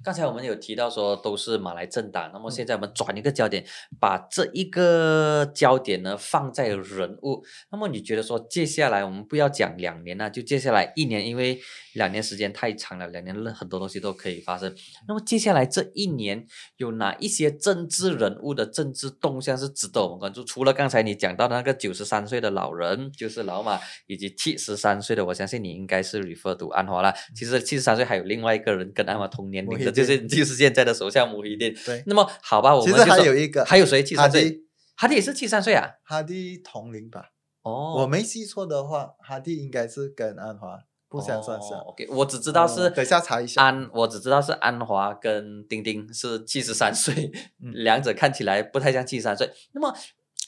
[0.04, 3.66] 刚才我们有提到说都是马来政党，那么嗯现在我们转一个焦点，
[4.00, 7.44] 把这一个焦点呢放在人物。
[7.72, 11.60] 那么你觉得说接下来我们不要讲两年了，就接下来一年，因为
[11.94, 14.74] 两年时间太长了，两年了很多东西都可以发生。
[15.08, 16.46] 那么接下来这一年
[16.78, 20.44] 有哪一些政治人物的政治动向是值得我们关注？
[20.44, 27.14] 除了刚才你讲到的那个九十三岁的老人，就是老马，以及七十三岁的，我相信你应该是 refer to 安华啦。
[27.36, 31.74] 其实七十三岁还有另外一个人跟安华同年龄的，就是就是现在的首相穆希丁。
[31.86, 34.04] 对，那么好吧，我其实们就说还有一个还有谁？
[34.04, 34.64] 七十三岁？
[34.96, 35.90] 哈迪也是七十三岁啊？
[36.04, 37.32] 哈迪同龄吧？
[37.62, 41.76] 哦，我没记错的话，哈迪应该是跟安华不相上下。
[42.10, 47.32] 我只知道是、呃等一下查一下安，我只知道是安华跟丁丁是七十三岁，
[47.64, 49.50] 嗯两者看起来不太像七十三岁。
[49.74, 49.94] 那么，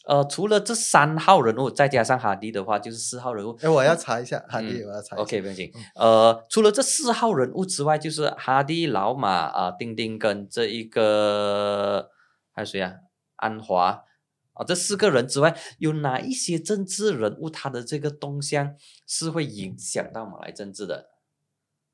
[0.05, 3.55] 呃，除了这三号人物，再加上哈迪的话，就是四号人物。
[3.61, 5.21] 哎，我要查一下哈迪，嗯我要查一下。
[5.21, 5.83] OK，不用紧嗯。
[5.95, 12.09] 呃，除了这四号人物之外，就是哈迪、老马啊、丁丁跟这一个
[12.51, 12.93] 还有谁啊？
[13.35, 14.03] 安华
[14.53, 21.09] 啊，这四个人之外，有哪一些政治人物他的这个动向是会影响到马来政治的？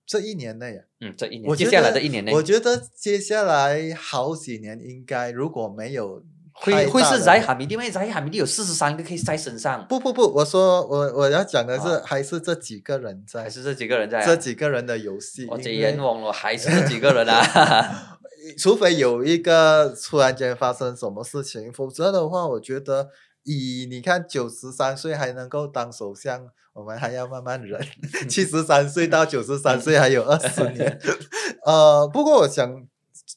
[0.07, 6.23] 这一年内啊，嗯，这一年，接下来得的一年内，我觉得接下来好几年应该如果没有
[6.57, 14.25] 会太会是在大的哈米蒂，因为在哈米蒂有四十三个 case 在身上，不不不，我说我我要讲的是啊还是这几个人在还是这几个人在、啊？
[14.25, 18.17] 这几个人的游戏，我这冤枉了， 还是这几个人啊？
[18.57, 23.09] 除非有一个突然间发生什么事情，否则的话，我觉得
[23.43, 27.81] 以你看九十三岁还能够当首相，我们还要慢慢忍。
[28.29, 30.99] 七十三岁到九十三岁还有二十年。
[31.65, 32.85] 呃，不过我想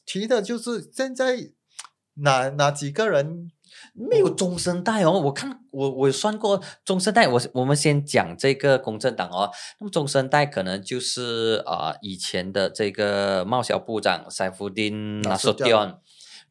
[0.05, 1.51] 提的就是现在
[2.21, 3.51] 哪哪几个人？
[3.93, 15.97] 没有中生代哦，我看我我有算过中生代，我我们先讲这个公正党哦，那么中生代可能就是啊、呃以前的这个贸小部长塞夫丁纳索迪安，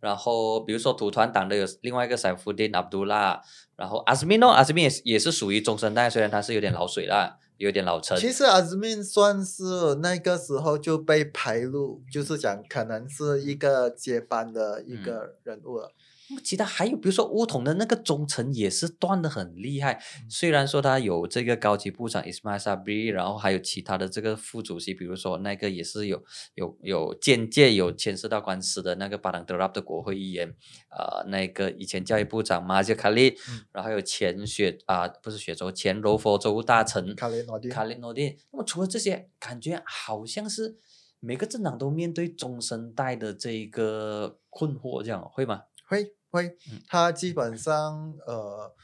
[0.01, 3.41] 然后比如说土团党的有另外一个塞夫丁阿卜杜拉，
[3.77, 15.91] 然后阿斯米诺，阿斯米也是也是属于中生代，虽然他是有点老水啦，有点老成，其实阿兹敏算是那个时候就被排入，就是讲可能是一个接班的一嗯个人物了。
[16.31, 19.99] 那么其他还有，比如说乌统的那个中层也是断的很厉害。
[20.29, 26.23] 虽然说他有这个高级部长 Ismail Sabri，然后还有其他的这个副主席，比如说那个也是有
[26.55, 30.55] 有有间接有牵涉到官司的那个巴朗德拉的国会议员，
[30.91, 33.35] 呃，那个以前教育部长马杰卡利，
[33.73, 38.37] 然后还有前雪啊不是雪州前柔佛州大臣卡雷诺蒂，卡雷诺蒂。
[38.53, 40.77] 那么除了这些，感觉好像是
[41.21, 45.63] 每个政党都面对中生代的这一个困惑，这样会吗？
[45.87, 46.18] 会。
[46.31, 46.57] 会，
[46.87, 48.75] 他基本上呃，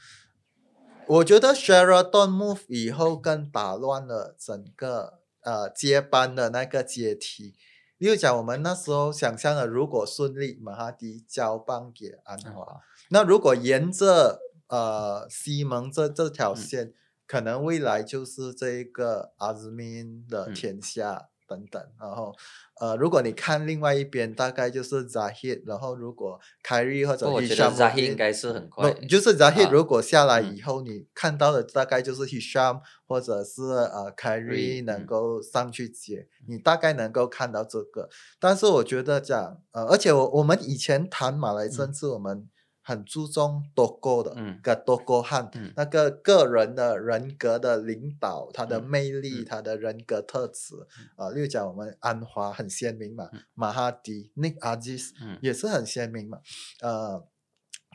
[1.07, 7.55] 我觉得 Sheraton move 以后更打乱了整个呃接班的那个阶梯。
[7.97, 16.93] 例如讲，我们那时候想象的，如果顺利，马哈迪交棒给安华，那如果沿着呃西蒙这这条线，
[17.25, 21.29] 可能未来就是这个阿兹敏的天下。
[21.47, 22.33] 等等，然后，
[22.79, 38.09] 呃，如果你看另外一边，大概就是 Zahid，然后如果 Kyrie 或者我觉得 Zahid 应该是很快，就是 Zahid 如果下来以后，你看到的大概就是 Hisham 或者是呃 Kyrie 能够上去接，你大概能够看到这个。
[38.39, 42.49] 但是我觉得这样，呃，而且我我们以前谈马来政治，我们。
[42.87, 44.59] 很注重多个的，嗯。
[44.61, 50.75] 个多个汉，那个个人的人格的领导，他的魅力，他的人格特质，
[51.15, 55.09] 啊，例如讲我们安华很鲜明嘛，马哈迪、Nick Aziz
[55.41, 56.39] 也是很鲜明嘛，
[56.81, 57.25] 呃，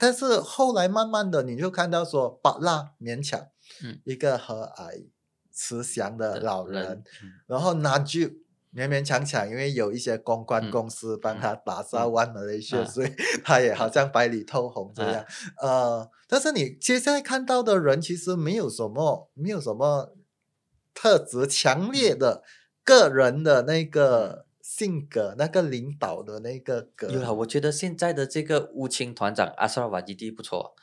[0.01, 3.49] 但是后来慢慢的你就看到说，巴拉勉强，
[3.85, 4.01] 嗯。
[4.05, 5.07] 一个和蔼
[5.53, 7.05] 慈祥的老人，
[7.47, 8.45] 然后拿句。
[8.73, 13.13] 勉勉强强，因为有一些公关公司帮他打造完了一些，所以
[13.43, 15.25] 他也好像白里透红这样。
[15.61, 20.15] 呃，但是你接下来看到的人，其实没有什么，没有什么
[20.95, 22.45] 特质强烈的
[22.85, 27.09] 个人的那个性格，那个领导的那个格。
[27.09, 30.77] 有啊，我觉得现在的这个乌青团长阿萨瓦基蒂不错。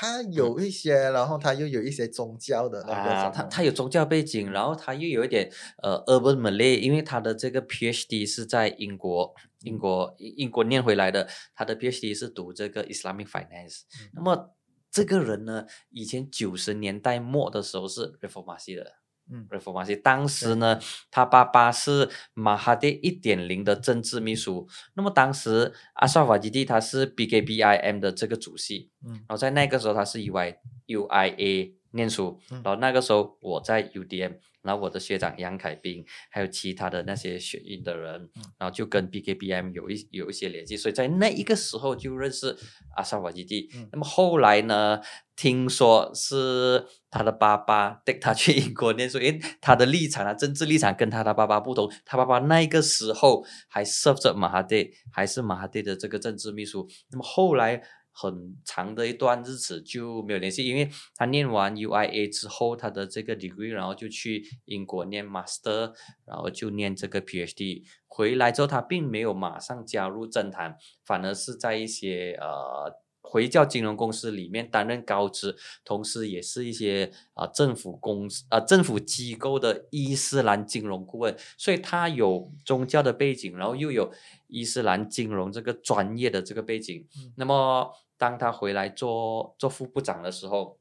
[0.00, 5.50] 他有一些，然后他又有一些宗教的那个，他他有宗教背景，然后他又有一点
[5.82, 13.80] 呃 urban Malay，因为他的这个 PhD 是在英国，英国英国念回来的，他的 PhD 是读这个 Islamic Finance。
[14.14, 14.54] 那么
[14.88, 18.92] 这个人呢，以前九十年代末的时候是 Reformasi 的。
[19.30, 20.78] 嗯，reformasi 当时呢，
[21.10, 24.66] 他爸爸是马哈蒂一点零的政治秘书。
[24.94, 28.90] 那么当时阿萨法基蒂他是 BKBIM 的这个主席。
[29.06, 30.56] 嗯，然后在那个时候他是 UI
[30.86, 32.38] UIA 念书。
[32.50, 34.36] 然后那个时候我在 UDM。
[34.60, 38.28] 然后我的学长杨凯斌，还有其他的那些学运的人，
[38.58, 42.54] 然后就跟 BKBM 有一有一些联系，所以在那一个时候就认识
[42.96, 43.70] 阿萨瓦基地。
[43.92, 45.00] 那么后来呢，
[45.36, 51.90] 听说是他的爸爸带他去英国念书，因为他的立场啊，政治立场跟他的爸爸不同。
[52.04, 56.86] 他爸爸那个时候还 serve 着马哈蒂，还是马哈蒂的这个政治秘书。
[57.10, 57.80] 那么后来。
[58.20, 65.92] 很长的一段日子就没有联系，因为他念完 UIA 之后，他的这个 degree，然后就去英国念 master，
[66.26, 67.84] 然后就念这个 PhD。
[68.08, 75.54] 回来之后，他并没有马上加入政坛，反而是在一些呃回教金融公司里面担任高职，
[75.84, 81.36] 同时也是一些啊政府公司啊政府机构的伊斯兰金融顾问。
[81.56, 84.10] 所以他有宗教的背景，然后又有
[84.48, 87.06] 伊斯兰金融这个专业的这个背景。
[87.36, 90.78] 那么当他回来做做副部长的时候，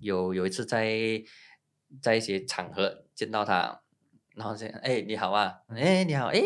[0.00, 1.22] 有有一次在
[2.00, 3.82] 在一些场合见到他，
[4.36, 6.40] 然后说：“哎，你好啊，哎，你好，哎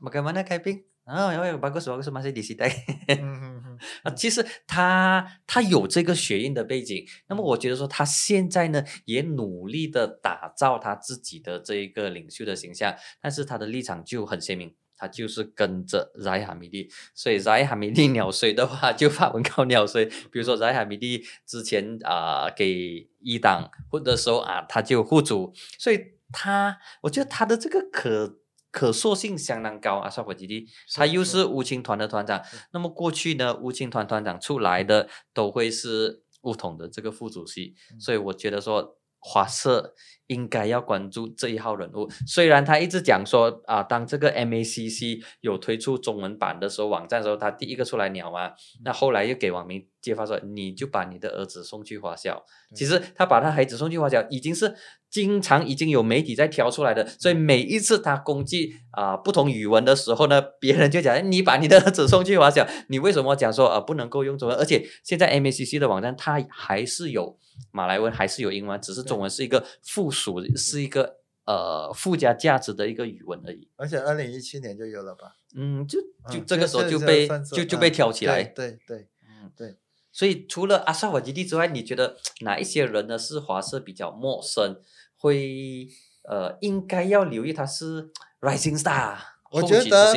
[0.00, 2.68] ，bagaimana k a 啊，因为 bagus bagus masih di sini。
[4.02, 14.74] 啊，其实他他有这个学院的背景，那么我觉得说他现在呢也努力的打造他自己的这一个领袖的形象，但是他的立场就很鲜明。
[14.98, 20.04] 他就是跟着莱哈米蒂，所以莱哈米蒂 鸟税的话，就发文告鸟税。
[20.04, 25.98] 比如说莱哈米蒂之前啊给一党或者时候啊，他就护主，所以
[26.32, 28.40] 他我觉得他的这个可
[28.72, 30.10] 可塑性相当高啊。
[30.10, 32.42] 沙佛基地，他又是乌青团的团长，
[32.72, 38.97] 那么过去呢，乌青团团长出来的都会是乌统的这个副主席，所以我觉得说。
[39.20, 39.94] 华社
[40.26, 42.08] 应该要关注这一号人物。
[42.26, 48.52] 虽然他一直讲说啊，当这个 MACC 有推出中文版的时候，网站的时候，他第一个出来鸟嘛。
[48.84, 52.44] 那后来又给网民揭发说，你就把你的儿子送去华校。
[52.74, 54.74] 其实他把他孩子送去华校，已经是
[55.10, 57.06] 经常已经有媒体在挑出来的。
[57.06, 64.56] 所以每一次他攻击啊不同语文的时候呢，别人就讲你把你的儿子送去华校，你为什么讲说啊不能够用中文？
[64.56, 67.38] 而且现在 MACC 的网站它还是有。
[67.72, 73.68] 马来文还是有英文，只是中文是一个附属，是一个呃附加价值的一个语文而已。
[73.74, 75.34] 而且二零一七年就有了吧？
[75.56, 76.00] 嗯，就
[76.30, 78.44] 就这个时候就被就就被挑起来。
[78.44, 79.08] 对对。
[79.26, 79.76] 嗯对，
[80.18, 84.80] 所以除了阿萨瓦基地之外，你觉得哪一些人呢是华社比较陌生，
[85.16, 85.86] 会
[86.24, 88.10] 呃应该要留意他是
[88.40, 89.16] rising star？
[89.52, 90.12] 我觉得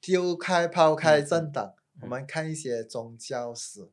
[0.00, 3.88] 丢开抛开嗯政党，我嗯们看一些宗教史。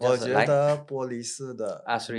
[0.00, 2.14] 我觉得玻璃市的阿斯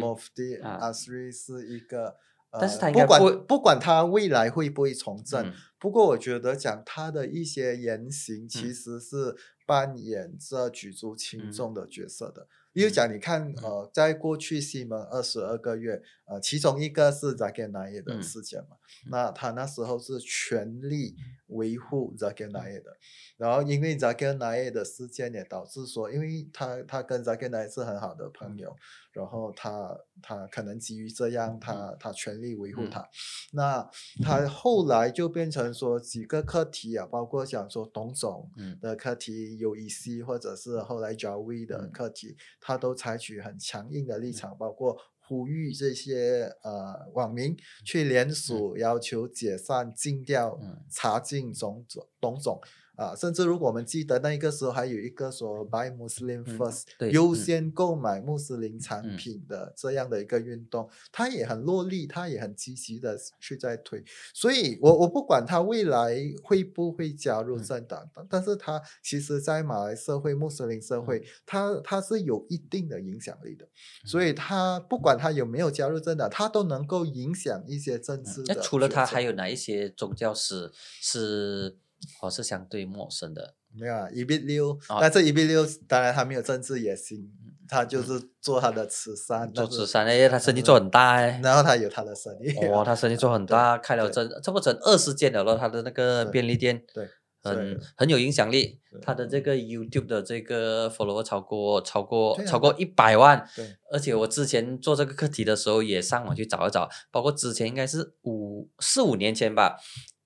[0.61, 2.15] 阿斯瑞是一个，呃、
[2.51, 5.53] 但是他不管不不管他未来会不会从政，嗯。
[5.77, 8.69] 不过我觉得讲他的一些言行其。
[8.69, 9.35] 嗯实是
[9.65, 11.51] 扮演着举足轻嗯。
[11.51, 12.47] 重的角色的。
[12.71, 18.77] 比如讲，你看，呃，在过去西门二十二个月，呃，其中一个是 z a n a y 的嗯事件嘛，
[19.09, 21.15] 那他那时候是全力
[21.47, 22.95] 维护 z a n a y 的，
[23.37, 28.75] 然后因为 z a n a y 的事件也导致说，因为他他跟 z a n a y 是很好的朋友，
[29.11, 33.09] 然后他他可能基于这样，他他全力维护嗯他，
[33.53, 33.89] 那
[34.21, 38.79] 他后来就变成说几个课题啊，包括讲说董总嗯。
[38.79, 41.91] 的课题、有 EC 或者是后来 Javi 的嗯。
[41.91, 44.95] 课题，他都采取很强硬的立场，包括
[45.29, 47.55] 呼吁这些呃网民
[47.85, 52.59] 去联署，要求解散、禁掉嗯、查禁种种董总。
[52.99, 64.03] 啊，甚至如果我们记得那个时候还有一个说 “Buy Muslim 嗯 First”，、对优嗯先购买穆斯林产嗯品的这样的一个运动，他也很落力，他也很积极的去在推。
[64.33, 73.65] 所以我我不管他未来会不会加入嗯政党，但但是他其实在马来社会、穆斯林社会，他他是有一定的影响力的。
[74.05, 78.53] 所以他不管他有没有加入政党，他都能够影响一些政治的。
[78.53, 80.71] 那除了他，还有哪一些宗教史
[81.01, 81.77] 是
[82.21, 83.55] 我是相对陌生的？
[83.73, 84.09] 没有啊？
[84.11, 87.31] 一比六，啊但是一比六当然他没有政治野心，
[87.67, 91.39] 他就是做他的慈善，嗯做慈善哎，他生意做很大哎。
[91.43, 92.51] 然后他有他的生意。
[92.67, 97.07] 哇，他生意做很大， 开了对整这不整二十间了咯，他的那个便利店，对
[97.43, 98.79] 很很有影响力。
[99.03, 109.77] 他的这个 YouTube 的这个 follower 超过超过啊超过一百万，对而且我之前做这个课题的时候也上网去找一找，包括之前应该是五四五年前吧。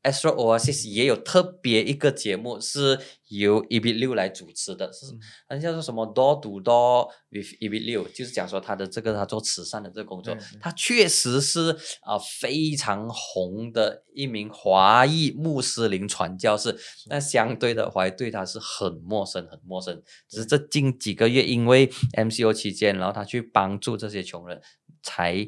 [0.04, 3.00] Astro Oasis 也有特别一个节目是
[3.30, 5.20] 由 E B 六来主持的，是嗯。
[5.48, 10.38] 好像叫做什么 Door to Door with E B 六，就是讲说他的这个他做慈善的这个工作。
[10.60, 16.78] 他确实是啊、非常红的一名华裔穆斯林传教士，
[17.10, 21.88] 但相对的华裔对他是很陌生很陌生，只是这近几个月因为
[22.18, 24.62] MCO 期间，然后他去帮助这些穷人，
[25.02, 25.48] 才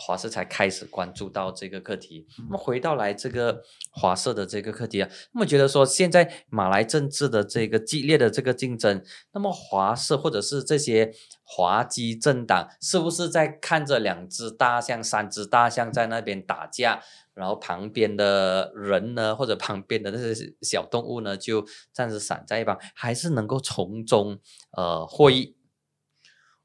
[0.00, 2.26] 华社才开始关注到这个课题。
[2.38, 11.12] 那么回到来这个华社的这个课题啊，那么觉得说现在马来政治的这个激烈的这个竞争，那么华社或者是这些
[11.44, 17.02] 华基政党，是不是在看着两只大象、三只大象在那边打架？
[17.34, 24.38] 然后旁边的人呢，或者旁边的那些小动物呢，就暂时散在一旁，还是能够从中
[24.76, 25.56] 呃获益。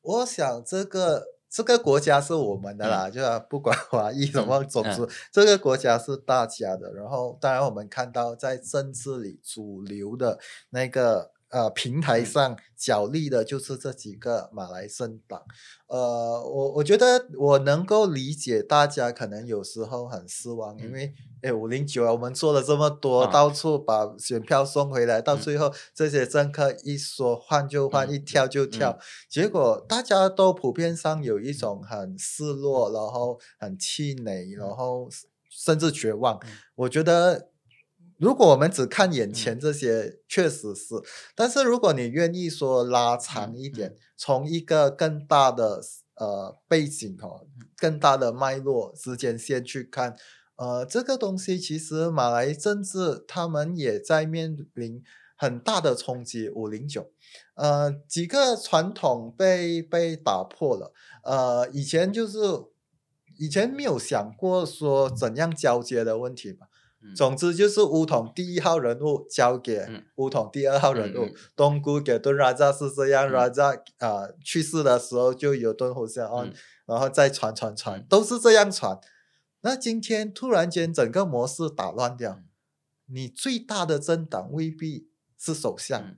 [0.02, 6.92] 我想这个这个国家是我们的啦，就是不管华裔什么种族，这个国家是大家的。
[6.94, 10.38] 然后，当然我们看到在政治里主流的
[10.72, 15.42] 那个呃平台嗯上角力的，就是这几个马来政党。
[15.88, 15.98] 呃，
[16.44, 29.00] 我我觉得我能够理解大家可能有时候很失望，因嗯为哎五零九啊，我们做了这么多，啊到处把选票送回来，到嗯最后这些政客一说换就换，嗯一跳就跳，
[29.30, 35.08] 结果大家都普遍上有一种很失落，然后很气馁，然后
[35.50, 36.38] 甚至绝望。
[36.44, 37.52] 嗯我觉得。
[38.18, 39.34] 如果我们只看眼嗯。
[39.34, 40.96] 前这些，确实是，
[41.36, 45.82] 但是如果你愿意说拉长嗯一点，从一个更大的
[46.16, 47.68] 呃背景哦，嗯。
[47.76, 50.16] 更大的脉络时间线去看，
[50.56, 55.04] 呃，这个东西其实马来政治他们也在面临
[55.38, 56.50] 很大的冲击。
[56.50, 57.12] 五零九，
[57.56, 60.94] 呃，几个传统被被打破了，
[61.24, 62.40] 呃，以前就是
[63.38, 66.68] 以前没有想过说怎样交接的问题嘛。
[67.06, 67.16] 嗯。
[67.16, 70.04] 总之就是乌统第一号人物交给嗯。
[70.16, 73.32] 乌统第二号人物嗯嗯，东姑给敦拉扎是这样，嗯。
[73.32, 76.54] 拉扎啊去世的时候就有敦胡相安嗯，
[76.86, 79.00] 然后再传传传嗯，都是这样传。
[79.62, 82.46] 那今天突然间整个模式打乱掉嗯，
[83.08, 86.18] 你最大的政党未必是首相嗯，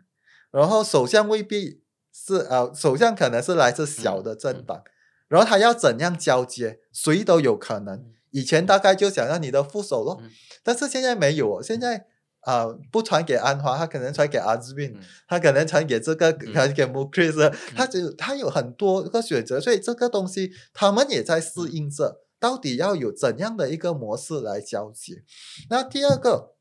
[0.52, 1.82] 然后首相未必
[2.14, 4.84] 是呃，首相可能是来自小嗯的政党，
[5.28, 8.14] 然后他要怎样交接，谁都有可能嗯。
[8.32, 10.30] 以前大概就想让你的副手咯，嗯
[10.64, 11.98] 但是现在没有哦，现在
[12.42, 25.24] 啊、呃不传给安华，他可能传给阿兹宾，嗯他可能传给这个，嗯传给 m u k r i s 他只有他有很多个选择，所以这个东西他们也在适应着，到底要有怎样的一个模式来交接。
[25.70, 26.54] 那第二个。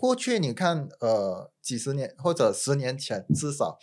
[0.00, 3.76] 过去你看，呃，几十年或者十年前，至少，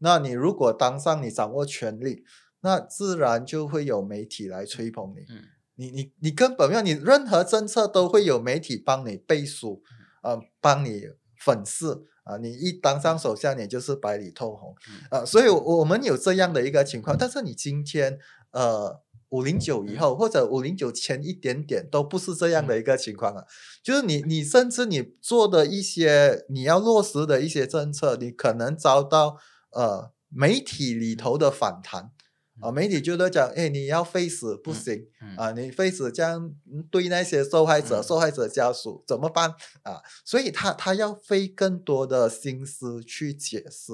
[0.00, 2.22] 那你如果当上你掌握权力，
[2.60, 5.20] 那自然就会有媒体来吹捧你。
[5.32, 5.40] 嗯
[5.76, 9.82] 你你你根本没有，你任何政策都会有媒体帮你背书，
[10.22, 11.02] 呃，帮你
[11.38, 11.86] 粉饰
[12.22, 12.36] 啊。
[12.36, 14.74] 你一当上首相，你就是白里透红，
[15.10, 17.16] 呃，所以我我们有这样的一个情况。
[17.18, 18.18] 但是你今天，
[18.52, 19.00] 呃，
[19.30, 23.44] 五零九以后或者五零九前一点点都不是这样的一个情况啊。
[23.82, 29.36] 就是你你甚至你做的一些你要落实的一些政策，你可能遭到
[29.72, 32.12] 呃媒体里头的反弹。
[32.60, 39.50] 啊，媒体就在讲，哎，你要 face 不行、嗯啊，你 face 这样嗯对那些受害者、嗯受害者家属怎么办
[39.82, 40.00] 啊？
[40.24, 43.92] 所以他他要费更多的心思去解释。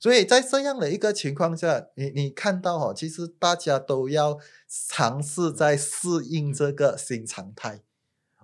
[0.00, 4.38] 所以在这样的一个情况下，你你看到哈、哦，其实大家都要
[4.68, 7.80] 尝试在适应这个新常态。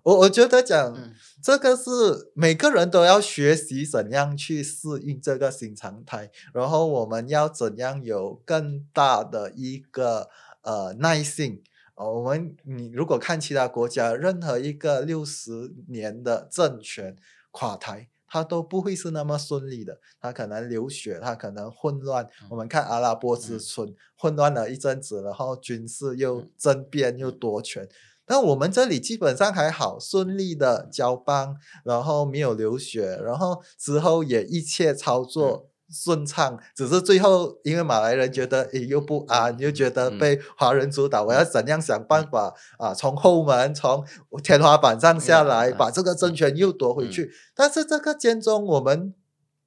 [0.03, 10.29] 我我觉得讲、嗯这个是每个人都要学习怎样去适应这个新常态，然后我们要怎样有更大的一个
[10.61, 11.63] 呃耐性。
[11.95, 17.17] 呃，我们你如果看其他国家，任何一个六十年的政权
[17.53, 22.29] 垮台，它都不会是那么顺利的，它可能流血，它可能混乱。
[22.51, 27.89] 我们看阿拉伯之春，混乱了一阵子，然后军事又嗯争辩又夺权。
[28.31, 40.19] 但我们这里基本上还好，顺利的交班，然后没有流血，然后之后也一切操作顺畅，只是最后因为马来人觉得诶又不安，又觉得嗯。
[40.21, 44.05] 被华人主导，我要怎样想办法啊，从后门从
[44.45, 47.33] 天花板上下来，嗯把这个政权又夺回去。
[47.57, 49.13] 但是这个间中我们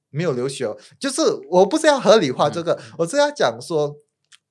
[0.08, 3.96] 没有流血哦，就是我不是要合理化这个，我是要讲说。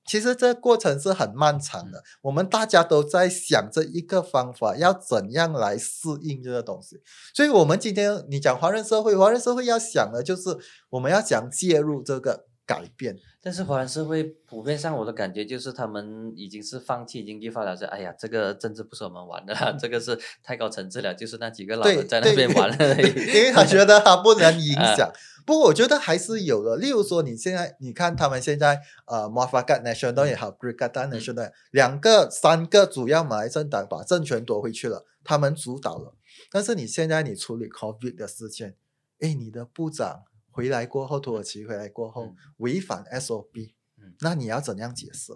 [0.06, 7.00] 其实这个过程是很漫长的，我们大家都在想这一个方法，要怎样来适应这个东西。
[7.34, 10.56] 所以，我们今天你讲华人社会，华人社会要想的就是
[10.90, 13.16] 我们要想介入这个改变。
[13.42, 23.08] 但是华人社会普遍上，我的感觉就是他们已经是放弃经济发展，说哎呀，这个政治不是我们玩的啦， 这个是太高层次了，就是那几个老对人在那边玩而已。
[23.36, 25.10] 因为他觉得他不能影 啊响。
[25.46, 31.00] 不过我觉得还是有的，例如说你现在你看他们现在呃 m a f a k a t National 也好 b r i g a d
[31.00, 36.14] a National 两个三个主要马来政党把政权夺回去了，他们主导了。
[36.50, 38.76] 但是你现在你处理 COVID 的事件，
[39.20, 42.36] 哎，你的部长回来过后，土耳其回来过后嗯。
[42.58, 44.14] 违反 SOP，嗯。
[44.20, 45.32] 那你要怎样解释？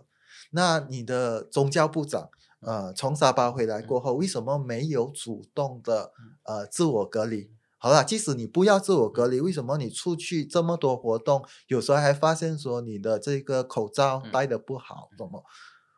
[0.53, 2.31] 那你的宗教部长，
[2.61, 6.13] 呃，从沙巴回来过后，为什么没有主动的
[6.45, 7.51] 呃自我隔离？
[7.79, 15.45] 好了，即使你不要自我隔离，为什么你出去这么多活动，有时候还发现说你的这个口罩嗯戴的不好，怎么？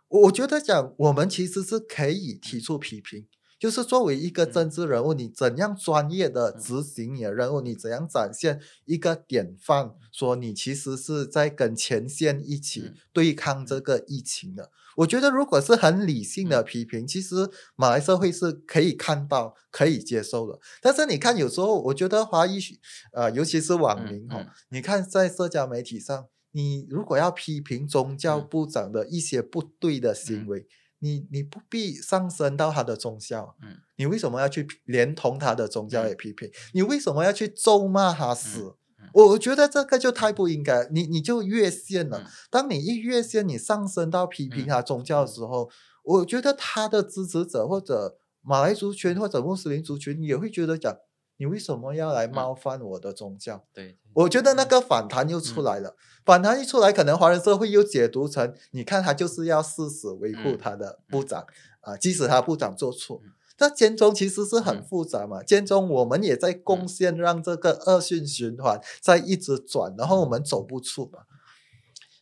[0.09, 3.27] 我我觉得讲，我们其实是可以提出批评，
[3.61, 4.53] 就是作为一个嗯。
[4.53, 6.61] 政治人物，你怎样专业的嗯。
[6.61, 12.95] 执行你的任务，你怎样展现一个典范，说你其实是在跟前线一起嗯。
[13.13, 14.71] 对抗这个疫情的。
[14.97, 20.59] 我觉得如果是很理性的批评，其实马来社会是可以看到、可以接受的。
[20.83, 22.59] 但是你看，有时候我觉得华裔，
[23.13, 24.49] 呃，尤其是网嗯民哦，嗯。
[24.71, 28.49] 你看在社交媒体上，你如果要批评宗教嗯。
[28.49, 30.47] 部长的一些不对的行嗯。
[30.49, 30.67] 为，
[31.01, 36.51] 你你不必上升到他的宗教，嗯你为什么要去连同他的宗教嗯也批评？
[36.73, 38.61] 你为什么要去咒骂他死？
[38.63, 38.75] 嗯
[39.15, 42.19] 我我觉得这个就太不应该，你你就越线了。
[42.21, 45.71] 嗯当你一越线，你上升到批评嗯他宗教的时候，
[46.05, 50.95] 我觉得他的支持者或者马来族群或者穆斯林族群也会觉得讲，
[51.41, 52.33] 你为什么要来嗯。
[52.33, 53.65] 冒犯我的宗教？
[53.73, 55.65] 对，我觉得那个反弹又出嗯。
[55.65, 61.25] 来了，反弹一出来，可能华人社会又解读成，你看他就是要誓死维护嗯他的部。
[61.25, 61.47] 长
[61.81, 63.33] 啊、即使他部长做错嗯。
[63.59, 64.85] 那监中其实是很嗯。
[64.85, 66.89] 复杂嘛，监中我们也在贡嗯。
[66.89, 71.21] 献，让这个恶性循环在一直转，然后我们走不出嘛。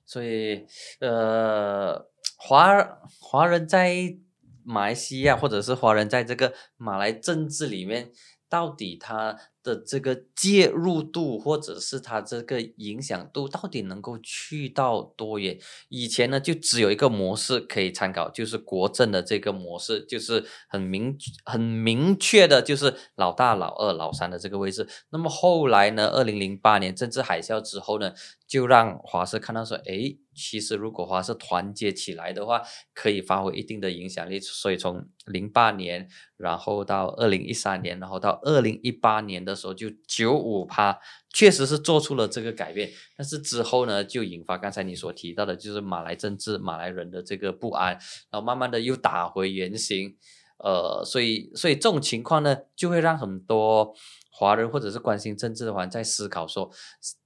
[0.07, 0.65] 所以
[1.01, 2.07] 呃，
[2.39, 4.17] 华华人在
[4.65, 8.11] 马来西亚或者是华人在这个马来政治里面，
[8.49, 15.59] 到底他的这个介入度，或者是他这个影响度，到底能够去到多远？
[15.89, 24.89] 以前呢，就只有一个模式可以参考，就是国政的这个模式，就是很明很明确的，就是老大、老二、老三的这个位置。
[25.11, 28.13] 那么后来呢，二零零八年政治海啸之后呢，
[28.47, 32.63] 就让华社看到说，诶，其实如果华社团结起来的话，
[32.95, 34.39] 可以发挥一定的影响力。
[34.41, 40.99] 所以从零八年，然后到二零一三年，然后到二零一八年的时候，就九五趴，
[41.33, 42.91] 确实是做出了这个改变。
[43.17, 47.93] 但是之后呢，就引发刚才你所提到的，就是马来政治、马来人的这个不安，
[48.31, 50.17] 然后慢慢的又打回原形。
[50.59, 53.95] 呃，所以所以这种情况呢，就会让很多
[54.33, 56.69] 华人或者是关心政治的华人在思考说，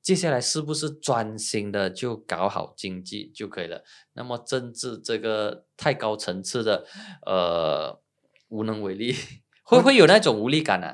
[0.02, 3.82] 接下来是不是专心的就搞好经济就可以了？
[4.12, 6.84] 那么政治这个太高层次的，
[7.24, 7.98] 呃，
[8.48, 9.14] 无能为力，
[9.64, 10.88] 会不会有那种无力感呢、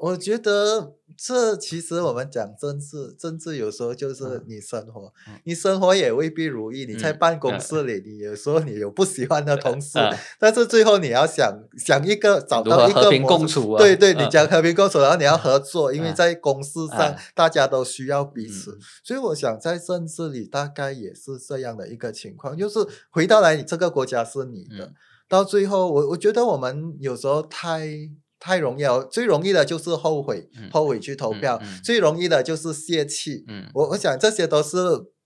[0.00, 4.44] 我觉得这其实我们讲政治，政治有时候就是嗯。
[4.46, 5.34] 你生活，嗯。
[5.44, 6.86] 你生活也未必如意。
[6.86, 10.16] 你在嗯办公嗯室里，你有时候你有不喜欢的同事，嗯。
[10.38, 14.30] 但是最后你要想想一个找到一个何和平共处啊对对，你嗯。
[14.30, 17.16] 讲和平共处，然后你要合作，因为嗯在公司上嗯。
[17.34, 18.72] 大家都需要彼此。
[18.72, 22.78] 嗯所以我想在政治里大概也是这样的一个情况，就是
[23.10, 24.94] 回到来，你这个国家是你的，嗯。
[25.28, 27.88] 到最后我我觉得我们有时候太
[28.40, 33.44] 太容易了，最容易的就是后悔，嗯后悔去投票，嗯嗯最容易的就是泄气。
[33.48, 34.76] 嗯我我想这些都是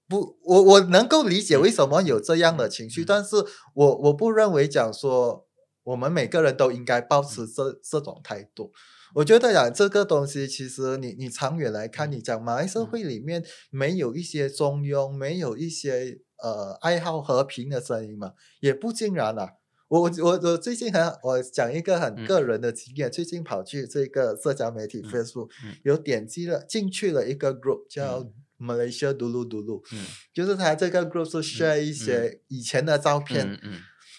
[0.08, 3.36] 不，我我能够理解为什么有这样的情绪，嗯但是
[3.74, 5.46] 我我不认为讲说
[5.84, 8.72] 我们每个人都应该保持这这种态度。
[9.14, 19.50] 我觉得讲这个东西，其实你你长远来看，你讲马来社会里面没有一些中庸，没有一些呃爱好和平的声音嘛，也不尽然啊。
[19.92, 22.26] 我我我我最近很我讲一个很嗯。
[22.26, 25.76] 个人的经验，最近跑去这个社交媒体嗯 Facebook，、嗯。
[25.82, 28.32] 有点击了进去了一个 group 叫嗯。
[28.58, 30.06] Malaysia Dulu Dulu，、嗯。
[30.32, 32.40] 就是他这个 group 是 share 一些。
[32.48, 33.58] 以前的照片，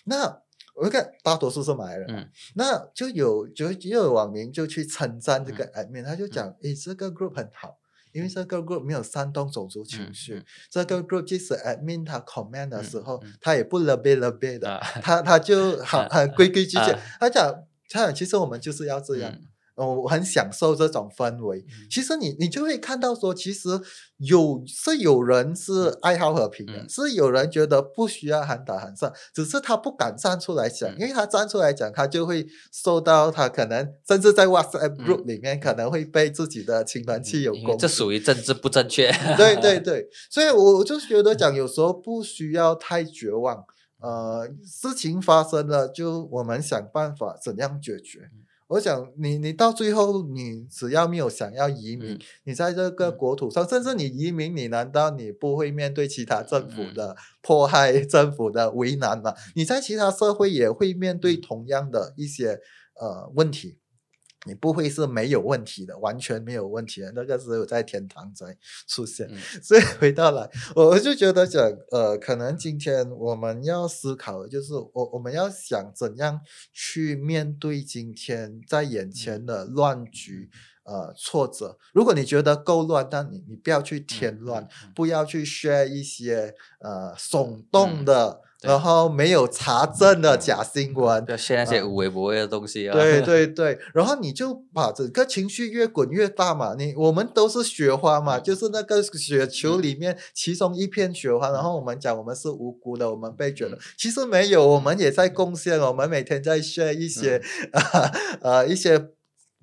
[0.05, 0.41] 那
[0.75, 2.29] 我看大多数是马来人啊，嗯。
[2.55, 5.87] 那就有就就有网民就去称赞这个嗯。
[5.87, 7.79] admin，、他就讲，诶，这个 group 很好。
[8.13, 10.45] 因为这个 group 没有煽动种族情嗯绪，嗯。
[10.69, 13.33] 这个 group 即使 admin 他 comment 的嗯时候，嗯。
[13.41, 16.99] 他也不 l e b e l e b e 的，啊他他就好很规规矩矩啊。
[17.19, 19.35] 他讲，他讲，其实我们就是要这样，
[19.75, 21.59] 嗯呃我很享受这种氛围。
[21.59, 23.69] 嗯其实你你就会看到说，其实
[24.17, 39.11] 有是有人是爱好和平的，嗯是有人觉得不需要喊打喊杀，只是他不敢站出来讲，嗯因为他站出来讲，他就会受到他可能甚至在 WhatsApp 嗯 group 里面可能会被自己的亲朋戚友攻这属于政治不正确。
[39.35, 43.63] 对对 对，所以我我就觉得讲，有时候不需要太绝望。
[43.99, 48.29] 呃，事情发生了，就我们想办法怎样解决。
[48.73, 59.33] 我想你你到最后，你只要没有想要移民，嗯你在这个嗯国土上，甚至你移民，你难道你不会面对其他政府嗯的迫害、政府的为难吗？
[59.55, 62.59] 你在其他社会也会面对嗯同样的一些
[62.99, 63.77] 呃问题。
[64.45, 69.27] 你不会是没有问题的，完全没有问题的，那个只有在天堂才出现。
[69.31, 76.41] 嗯 所以回到来，我我就觉得讲，呃，可能今天我们要思考的就是，我我们要想怎样
[76.73, 80.49] 去面对今天在眼前的乱局，
[80.83, 81.77] 呃，挫折。
[81.93, 91.31] 如果你觉得够乱，但你你不要去添乱，嗯嗯不要去 share 一些呃耸动嗯的，对然后没有查证的嗯假新闻不。
[91.31, 92.93] 要学那些啊无微不微的东西啊。
[92.93, 96.75] 对 对对，然后你就把整个情绪越滚越大嘛。
[96.77, 103.79] 你我们都是雪花嘛，嗯就是那个雪球里面其中一片雪花，然嗯后我们讲我们是无辜的，我们被卷了嗯。
[103.97, 107.41] 其实没有，我们也在贡献，我们每天在 share 一些、
[107.71, 107.81] 嗯
[108.41, 109.09] 呃一些。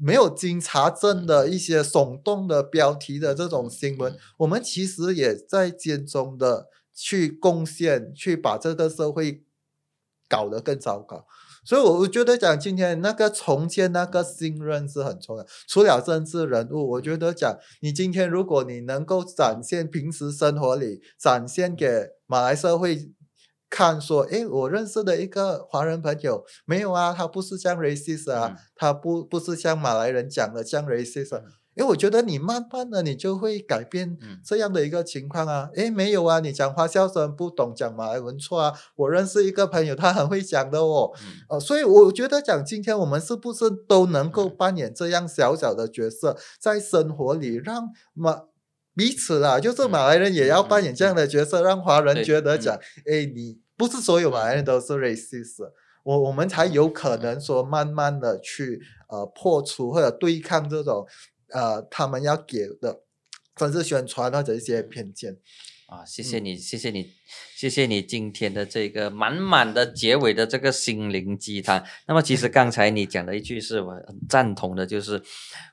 [0.03, 6.69] 没有经查证的一些耸动的标题的这种新闻嗯，我们其实也在间中的
[7.03, 9.43] 去贡献，去把这个社会
[10.29, 11.27] 搞得更糟糕。
[11.65, 15.47] 所以，我我觉得讲今天那个重建那个信任是很重要。
[15.69, 21.87] 除了政治人物，我觉得讲你今天如果你能够展现平时生活里展现给
[22.27, 23.13] 马来社会
[23.69, 31.43] 看，说，诶，我认识的一个华人朋友，没有啊，他不是像 racist 啊，嗯他不不是像马来人讲的像 racist 啊。
[31.45, 35.71] 嗯因为我觉得你慢慢的，你就会改变嗯这样的一个情况啊。
[35.75, 38.75] 诶，没有啊，你讲话笑声不懂讲马来文错啊。
[38.97, 41.11] 我认识一个朋友，他很会讲的哦。
[41.23, 48.43] 嗯呃，所以我觉得讲今天我们是不是都能够嗯扮演这样小小的角色，在生活里让马
[48.95, 55.71] 彼此啦，就是嗯马来人也要嗯扮演这样的角色，让华人觉得讲，诶，你不是所有马来人都是 racist，
[56.05, 61.07] 我我们才有可能说慢慢的去呃破除或者对抗这种
[61.53, 63.01] 呃他们要给的
[63.57, 65.37] 政治宣传或者一些偏见。
[65.87, 67.11] 啊，谢谢嗯你，谢谢你，
[67.57, 71.85] 谢谢你今天的这个满满的结尾的这个心灵鸡汤。
[72.07, 75.21] 那么，其实 刚才你讲的一句是我很赞同的，就是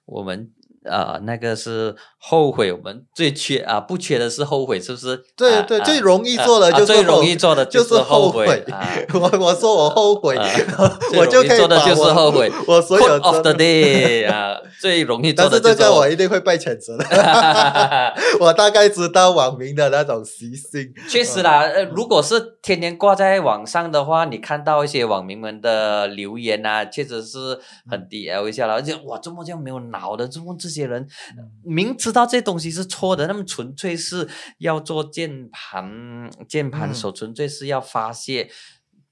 [0.07, 0.49] 我们
[0.85, 5.13] 呃那个是后悔，我们最缺啊不缺的是后悔，是不是？
[5.13, 8.47] 啊对对，啊最容易啊做的就是啊最容后易做的就是是后悔。
[8.71, 8.89] 啊。
[9.13, 17.05] 我我说我后悔，啊我就可以做的就是后悔我所有的 day 啊，最容易做但是这个我一定会被谴责的。
[18.39, 20.93] 我大概知道网民的那种习性。
[21.09, 27.59] 确实啦，呃，如果是天天挂在网上的话，你看到一些网民们的留言啊，确实是
[27.89, 31.07] 很低 L 一下了，而且哇，这么这样没有脑的，这么这些人
[31.63, 34.27] 明知道这东西是错的，那么纯粹是
[34.59, 38.49] 要做键盘键盘嗯手，纯粹是要发泄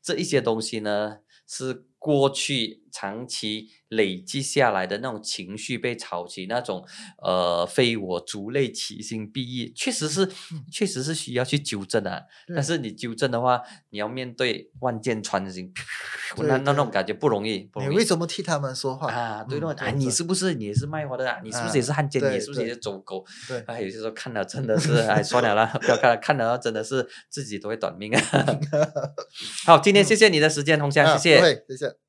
[0.01, 6.86] 这一些东西呢，是过去长期累积下来的那种情绪被炒起，那种
[7.22, 10.32] 呃非我族类，其心必异，确实是
[10.72, 12.28] 确实是需要去纠正的。
[12.56, 15.74] 但是你纠正的话，你要面对万箭穿心，
[16.38, 18.06] 对那那那种感觉不容易，不容易你为。
[18.06, 21.41] 什么替他们说话啊，对啊，你是不是你也是卖花的啊？
[21.43, 22.22] 你是不是也是汉奸？
[22.22, 23.26] 对你是不是也是走狗？
[23.48, 28.22] 对哎，有些时候看了真的是，哎，算了啦，不要看了，看了真的是自己都会短命啊。
[29.66, 32.05] 好，今天谢谢你的时间，红霞，啊谢谢谢谢。